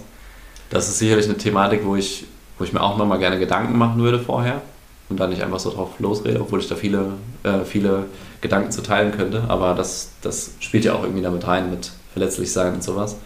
Das 0.69 0.89
ist 0.89 0.99
sicherlich 0.99 1.25
eine 1.25 1.37
Thematik, 1.37 1.81
wo 1.85 1.95
ich, 1.95 2.27
wo 2.59 2.63
ich 2.63 2.71
mir 2.71 2.81
auch 2.81 2.97
nochmal 2.97 3.17
gerne 3.17 3.39
Gedanken 3.39 3.79
machen 3.79 3.99
würde 3.99 4.19
vorher 4.19 4.61
und 5.09 5.19
dann 5.19 5.31
nicht 5.31 5.41
einfach 5.41 5.59
so 5.59 5.71
drauf 5.71 5.99
losrede, 5.99 6.39
obwohl 6.39 6.59
ich 6.59 6.67
da 6.67 6.75
viele, 6.75 7.13
äh, 7.41 7.65
viele 7.65 8.05
Gedanken 8.41 8.71
zu 8.71 8.83
teilen 8.83 9.11
könnte. 9.11 9.43
Aber 9.47 9.73
das, 9.73 10.11
das 10.21 10.53
spielt 10.59 10.85
ja 10.85 10.93
auch 10.93 11.01
irgendwie 11.03 11.23
damit 11.23 11.47
rein, 11.47 11.71
mit 11.71 11.91
verletzlich 12.13 12.51
sein 12.53 12.75
und 12.75 12.83
sowas. 12.83 13.17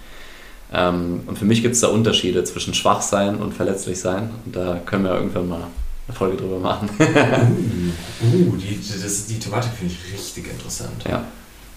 Ähm, 0.74 1.22
und 1.28 1.38
für 1.38 1.46
mich 1.46 1.62
gibt 1.62 1.76
es 1.76 1.82
da 1.82 1.88
Unterschiede 1.88 2.44
zwischen 2.44 2.74
schwach 2.74 3.02
sein 3.02 3.38
und 3.38 3.54
verletzlich 3.54 4.00
sein. 4.00 4.30
Und 4.46 4.56
da 4.56 4.82
können 4.86 5.04
wir 5.04 5.14
irgendwann 5.14 5.48
mal 5.48 5.68
eine 6.08 6.16
Folge 6.16 6.38
drüber 6.38 6.60
machen. 6.60 6.90
Uh, 7.00 8.26
uh 8.26 8.56
die, 8.58 8.80
das, 8.80 9.26
die 9.28 9.40
Thematik 9.40 9.72
finde 9.78 9.94
ich 9.94 10.14
richtig 10.14 10.50
interessant. 10.50 11.04
ja. 11.10 11.24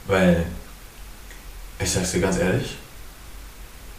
Weil, 0.07 0.47
ich 1.79 1.91
sag's 1.91 2.13
dir 2.13 2.21
ganz 2.21 2.39
ehrlich, 2.39 2.77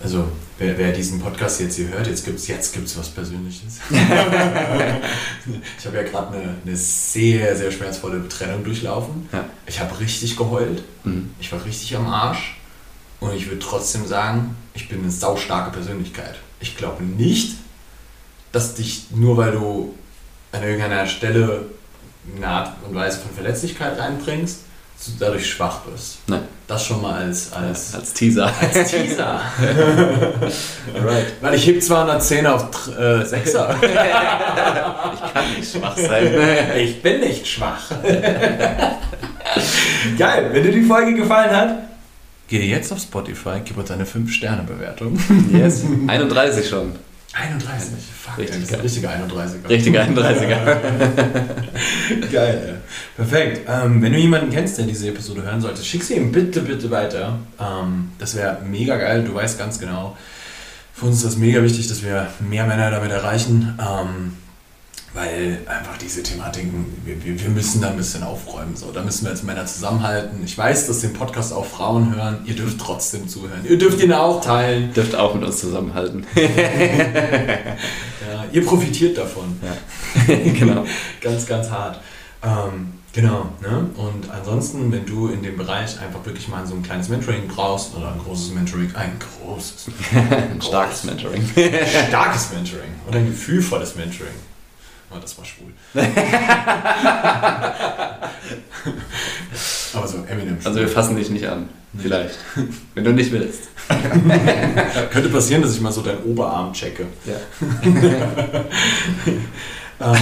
also 0.02 0.28
wer, 0.58 0.78
wer 0.78 0.92
diesen 0.92 1.20
Podcast 1.20 1.60
jetzt 1.60 1.76
hier 1.76 1.90
hört, 1.90 2.08
jetzt 2.08 2.26
gibt's, 2.26 2.48
jetzt 2.48 2.74
gibt's 2.74 2.98
was 2.98 3.10
Persönliches. 3.10 3.80
ich 3.90 5.86
habe 5.86 5.98
ja 5.98 6.04
gerade 6.04 6.38
eine, 6.38 6.56
eine 6.66 6.76
sehr, 6.76 7.56
sehr 7.56 7.72
schmerzvolle 7.72 8.28
Trennung 8.30 8.64
durchlaufen. 8.64 9.28
Ja. 9.32 9.46
Ich 9.66 9.80
habe 9.80 10.00
richtig 10.00 10.38
geheult. 10.38 10.84
Mhm. 11.04 11.32
Ich 11.40 11.52
war 11.52 11.64
richtig 11.66 11.96
am 11.96 12.08
Arsch. 12.08 12.59
Und 13.20 13.34
ich 13.36 13.46
würde 13.48 13.60
trotzdem 13.60 14.08
sagen, 14.08 14.56
ich 14.74 14.88
bin 14.90 15.02
eine 15.02 15.12
saustarke 15.12 15.72
Persönlichkeit. 15.72 16.36
Ich 16.62 16.76
glaube 16.78 17.04
nicht, 17.04 17.58
dass 18.52 18.74
dich 18.76 19.08
nur 19.12 19.38
weil 19.38 19.52
du 19.52 19.94
an 20.52 20.64
irgendeiner 20.64 21.06
Stelle 21.06 21.66
eine 22.36 22.48
Art 22.48 22.72
und 22.88 22.96
Weise 22.96 23.20
von 23.20 23.32
Verletzlichkeit 23.32 23.98
reinbringst, 24.00 24.62
du 25.06 25.12
dadurch 25.20 25.48
schwach 25.50 25.80
bist. 25.82 26.18
Nein. 26.28 26.42
Das 26.68 26.86
schon 26.86 27.02
mal 27.02 27.24
als, 27.24 27.52
als, 27.54 27.96
Als 27.96 28.14
Teaser. 28.14 28.52
als 28.62 28.92
Teaser. 28.92 29.42
Alright. 30.94 31.34
Weil 31.42 31.56
ich 31.56 31.66
heb 31.66 31.82
210 31.82 32.46
auf 32.46 32.70
Tr- 32.70 32.96
äh, 32.98 33.24
6er. 33.26 33.76
Ich 35.12 35.34
kann 35.34 35.54
nicht 35.58 35.72
schwach 35.72 35.98
sein. 35.98 36.32
ich 36.78 37.02
bin 37.02 37.22
nicht 37.22 37.48
schwach. 37.48 37.90
Geil, 40.18 40.50
wenn 40.52 40.64
dir 40.64 40.72
die 40.72 40.84
Folge 40.84 41.14
gefallen 41.16 41.56
hat, 41.56 41.70
geh 42.50 42.66
jetzt 42.66 42.92
auf 42.92 43.00
Spotify, 43.00 43.62
gib 43.64 43.78
uns 43.78 43.92
eine 43.92 44.06
5-Sterne-Bewertung. 44.06 45.18
Yes. 45.54 45.84
31 46.08 46.68
schon. 46.68 46.94
31, 47.32 47.94
fuck, 48.24 48.40
Richtig 48.40 48.60
das 48.60 48.70
ist 48.70 48.74
ein 48.74 48.82
richtiger 48.82 49.10
31er. 49.12 49.70
Richtiger 49.70 50.02
31er. 50.04 50.58
Geil. 52.32 52.82
Perfekt. 53.16 53.70
Ähm, 53.70 54.02
wenn 54.02 54.14
du 54.14 54.18
jemanden 54.18 54.50
kennst, 54.50 54.80
der 54.80 54.86
diese 54.86 55.10
Episode 55.10 55.44
hören 55.44 55.62
sollte, 55.62 55.84
schick 55.84 56.04
sie 56.04 56.16
ihm 56.16 56.32
bitte, 56.32 56.62
bitte 56.62 56.90
weiter. 56.90 57.38
Ähm, 57.60 58.10
das 58.18 58.36
wäre 58.36 58.58
mega 58.68 58.98
geil. 58.98 59.24
Du 59.24 59.36
weißt 59.36 59.60
ganz 59.60 59.78
genau, 59.80 60.18
für 60.92 61.06
uns 61.06 61.18
ist 61.18 61.26
das 61.26 61.38
mega 61.38 61.62
wichtig, 61.62 61.88
dass 61.88 62.04
wir 62.04 62.28
mehr 62.40 62.66
Männer 62.66 62.90
damit 62.90 63.12
erreichen. 63.12 63.78
Ähm, 63.80 64.34
weil 65.14 65.60
einfach 65.66 65.98
diese 65.98 66.22
Thematiken, 66.22 66.86
wir, 67.04 67.24
wir, 67.24 67.50
müssen 67.50 67.82
da 67.82 67.90
ein 67.90 67.98
bisschen 67.98 68.24
aufräumen. 68.24 68.76
So. 68.76 68.92
Da 68.92 69.02
müssen 69.02 69.26
wir 69.26 69.32
als 69.32 69.44
Männer 69.44 69.66
zusammenhalten. 69.66 70.44
Ich 70.44 70.58
weiß, 70.58 70.88
dass 70.88 71.02
den 71.02 71.14
Podcast 71.14 71.52
auch 71.52 71.66
Frauen 71.66 72.16
hören. 72.16 72.40
Ihr 72.46 72.56
dürft 72.56 72.80
trotzdem 72.80 73.28
zuhören. 73.28 73.66
Ihr 73.68 73.78
dürft 73.78 74.02
ihn 74.02 74.14
auch 74.14 74.40
teilen. 74.40 74.94
Dürft 74.94 75.16
auch 75.16 75.34
mit 75.34 75.44
uns 75.44 75.60
zusammenhalten. 75.60 76.26
Ja, 78.30 78.46
ihr 78.52 78.64
profitiert 78.64 79.18
davon. 79.18 79.60
genau. 80.28 80.86
ganz, 81.22 81.48
ganz 81.48 81.70
hart. 81.70 82.00
Ähm, 82.44 82.94
genau. 83.12 83.48
Ne? 83.62 83.90
Und 83.96 84.30
ansonsten, 84.30 84.92
wenn 84.92 85.06
du 85.06 85.30
in 85.30 85.42
dem 85.42 85.58
Bereich 85.58 86.00
einfach 86.00 86.24
wirklich 86.26 86.48
mal 86.48 86.66
so 86.68 86.76
ein 86.76 86.84
kleines 86.84 87.10
Mentoring 87.10 87.48
brauchst 87.48 87.96
oder 87.96 88.12
ein 88.12 88.20
großes 88.20 88.54
Mentoring, 88.54 88.94
ein 88.96 89.14
großes, 89.20 89.88
Ein 90.14 90.62
starkes 90.62 91.06
Mentoring. 91.06 91.44
starkes 92.08 92.52
Mentoring 92.52 92.92
oder 93.08 93.18
ein 93.18 93.28
gefühlvolles 93.28 93.96
Mentoring. 93.96 94.34
Oh, 95.12 95.18
das 95.20 95.38
war 95.38 95.46
schwul. 95.46 95.74
Aber 99.94 100.08
so 100.08 100.18
Eminem. 100.28 100.58
Also 100.64 100.80
wir 100.80 100.88
fassen 100.88 101.16
dich 101.16 101.30
nicht 101.30 101.48
an. 101.48 101.70
Vielleicht. 101.98 102.38
Wenn 102.94 103.04
du 103.04 103.12
nicht 103.14 103.32
willst. 103.32 103.70
Könnte 105.12 105.30
passieren, 105.30 105.64
dass 105.64 105.74
ich 105.74 105.82
mal 105.82 105.92
so 105.92 106.02
deinen 106.02 106.24
Oberarm 106.24 106.72
checke. 106.74 107.08
Ja. 107.26 107.34
ähm, 110.00 110.16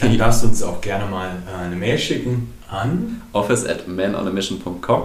dann 0.00 0.18
darfst 0.18 0.42
du 0.42 0.48
uns 0.48 0.62
auch 0.62 0.80
gerne 0.82 1.06
mal 1.06 1.30
äh, 1.50 1.64
eine 1.64 1.76
Mail 1.76 1.96
schicken 1.98 2.52
an 2.68 3.22
office 3.32 3.64
at 3.64 3.88
manonamission.com 3.88 5.04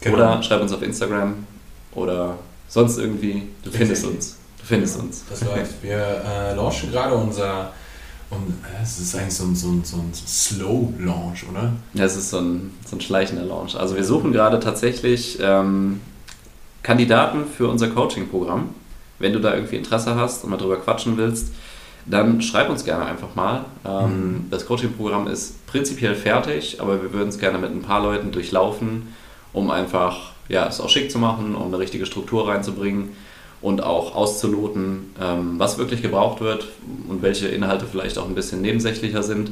Genau. 0.00 0.16
oder 0.16 0.42
schreib 0.42 0.62
uns 0.62 0.72
auf 0.72 0.82
Instagram 0.82 1.46
oder 1.94 2.38
sonst 2.68 2.96
irgendwie. 2.98 3.48
Du 3.62 3.70
findest 3.70 4.06
uns. 4.06 4.38
Du 4.58 4.64
findest 4.66 4.98
uns. 4.98 5.24
Das 5.28 5.42
läuft. 5.42 5.82
Wir 5.82 6.22
äh, 6.26 6.54
launchen 6.54 6.90
gerade 6.90 7.14
unser. 7.14 7.72
Und 8.32 8.54
äh, 8.64 8.82
es 8.82 8.98
ist 8.98 9.14
eigentlich 9.14 9.34
so 9.34 9.44
ein, 9.44 9.54
so 9.54 9.68
ein, 9.68 9.84
so 9.84 9.96
ein 9.98 10.12
Slow-Launch, 10.14 11.44
oder? 11.50 11.72
Ja, 11.92 12.04
es 12.04 12.16
ist 12.16 12.30
so 12.30 12.38
ein, 12.38 12.72
so 12.86 12.96
ein 12.96 13.00
schleichender 13.00 13.44
Launch. 13.44 13.76
Also 13.76 13.94
wir 13.94 14.04
suchen 14.04 14.32
gerade 14.32 14.58
tatsächlich 14.58 15.38
ähm, 15.42 16.00
Kandidaten 16.82 17.44
für 17.44 17.68
unser 17.68 17.88
Coaching-Programm. 17.88 18.70
Wenn 19.18 19.34
du 19.34 19.38
da 19.38 19.54
irgendwie 19.54 19.76
Interesse 19.76 20.14
hast 20.14 20.44
und 20.44 20.50
mal 20.50 20.56
drüber 20.56 20.78
quatschen 20.78 21.16
willst, 21.18 21.52
dann 22.06 22.40
schreib 22.40 22.70
uns 22.70 22.84
gerne 22.84 23.04
einfach 23.04 23.34
mal. 23.34 23.66
Ähm, 23.84 24.46
Das 24.50 24.66
Coaching-Programm 24.66 25.28
ist 25.28 25.64
prinzipiell 25.66 26.14
fertig, 26.14 26.80
aber 26.80 27.02
wir 27.02 27.12
würden 27.12 27.28
es 27.28 27.38
gerne 27.38 27.58
mit 27.58 27.70
ein 27.70 27.82
paar 27.82 28.02
Leuten 28.02 28.32
durchlaufen, 28.32 29.14
um 29.52 29.70
einfach 29.70 30.32
ja, 30.48 30.66
es 30.66 30.80
auch 30.80 30.88
schick 30.88 31.10
zu 31.10 31.18
machen, 31.18 31.54
um 31.54 31.66
eine 31.68 31.78
richtige 31.78 32.06
Struktur 32.06 32.48
reinzubringen 32.48 33.10
und 33.62 33.82
auch 33.82 34.14
auszuloten, 34.14 35.14
ähm, 35.20 35.54
was 35.58 35.78
wirklich 35.78 36.02
gebraucht 36.02 36.40
wird 36.40 36.68
und 37.08 37.22
welche 37.22 37.48
Inhalte 37.48 37.86
vielleicht 37.90 38.18
auch 38.18 38.26
ein 38.26 38.34
bisschen 38.34 38.60
nebensächlicher 38.60 39.22
sind. 39.22 39.50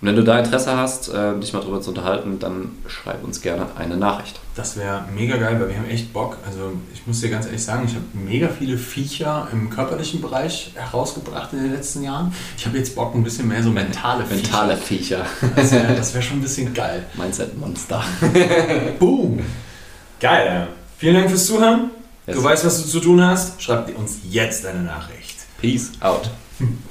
Und 0.00 0.08
wenn 0.08 0.16
du 0.16 0.24
da 0.24 0.38
Interesse 0.38 0.74
hast, 0.76 1.10
äh, 1.10 1.38
dich 1.38 1.52
mal 1.52 1.60
drüber 1.60 1.82
zu 1.82 1.90
unterhalten, 1.90 2.38
dann 2.38 2.70
schreib 2.86 3.22
uns 3.22 3.42
gerne 3.42 3.66
eine 3.76 3.98
Nachricht. 3.98 4.40
Das 4.56 4.78
wäre 4.78 5.04
mega 5.14 5.36
geil, 5.36 5.60
weil 5.60 5.68
wir 5.68 5.76
haben 5.76 5.90
echt 5.90 6.10
Bock. 6.14 6.38
Also 6.46 6.72
ich 6.94 7.06
muss 7.06 7.20
dir 7.20 7.28
ganz 7.28 7.44
ehrlich 7.44 7.62
sagen, 7.62 7.84
ich 7.86 7.94
habe 7.94 8.04
mega 8.14 8.48
viele 8.48 8.78
Viecher 8.78 9.48
im 9.52 9.68
körperlichen 9.68 10.22
Bereich 10.22 10.72
herausgebracht 10.74 11.52
in 11.52 11.64
den 11.64 11.72
letzten 11.72 12.02
Jahren. 12.02 12.32
Ich 12.56 12.64
habe 12.64 12.78
jetzt 12.78 12.94
Bock, 12.94 13.14
ein 13.14 13.22
bisschen 13.22 13.46
mehr 13.48 13.62
so 13.62 13.70
mentale 13.70 14.24
Viecher. 14.24 14.42
Mentale 14.42 14.76
Viecher. 14.78 15.26
Das 15.54 15.70
wäre 15.70 15.94
das 15.94 16.14
wär 16.14 16.22
schon 16.22 16.38
ein 16.38 16.42
bisschen 16.42 16.72
geil. 16.72 17.04
Mindset-Monster. 17.14 18.02
Boom! 18.98 19.40
Geil. 20.18 20.68
Vielen 20.96 21.14
Dank 21.14 21.28
fürs 21.28 21.46
Zuhören. 21.46 21.90
Du 22.32 22.42
weißt, 22.42 22.64
was 22.64 22.82
du 22.82 22.88
zu 22.88 23.00
tun 23.00 23.22
hast. 23.24 23.62
Schreib 23.62 23.96
uns 23.98 24.18
jetzt 24.28 24.66
eine 24.66 24.82
Nachricht. 24.82 25.36
Peace 25.60 25.92
out. 26.00 26.30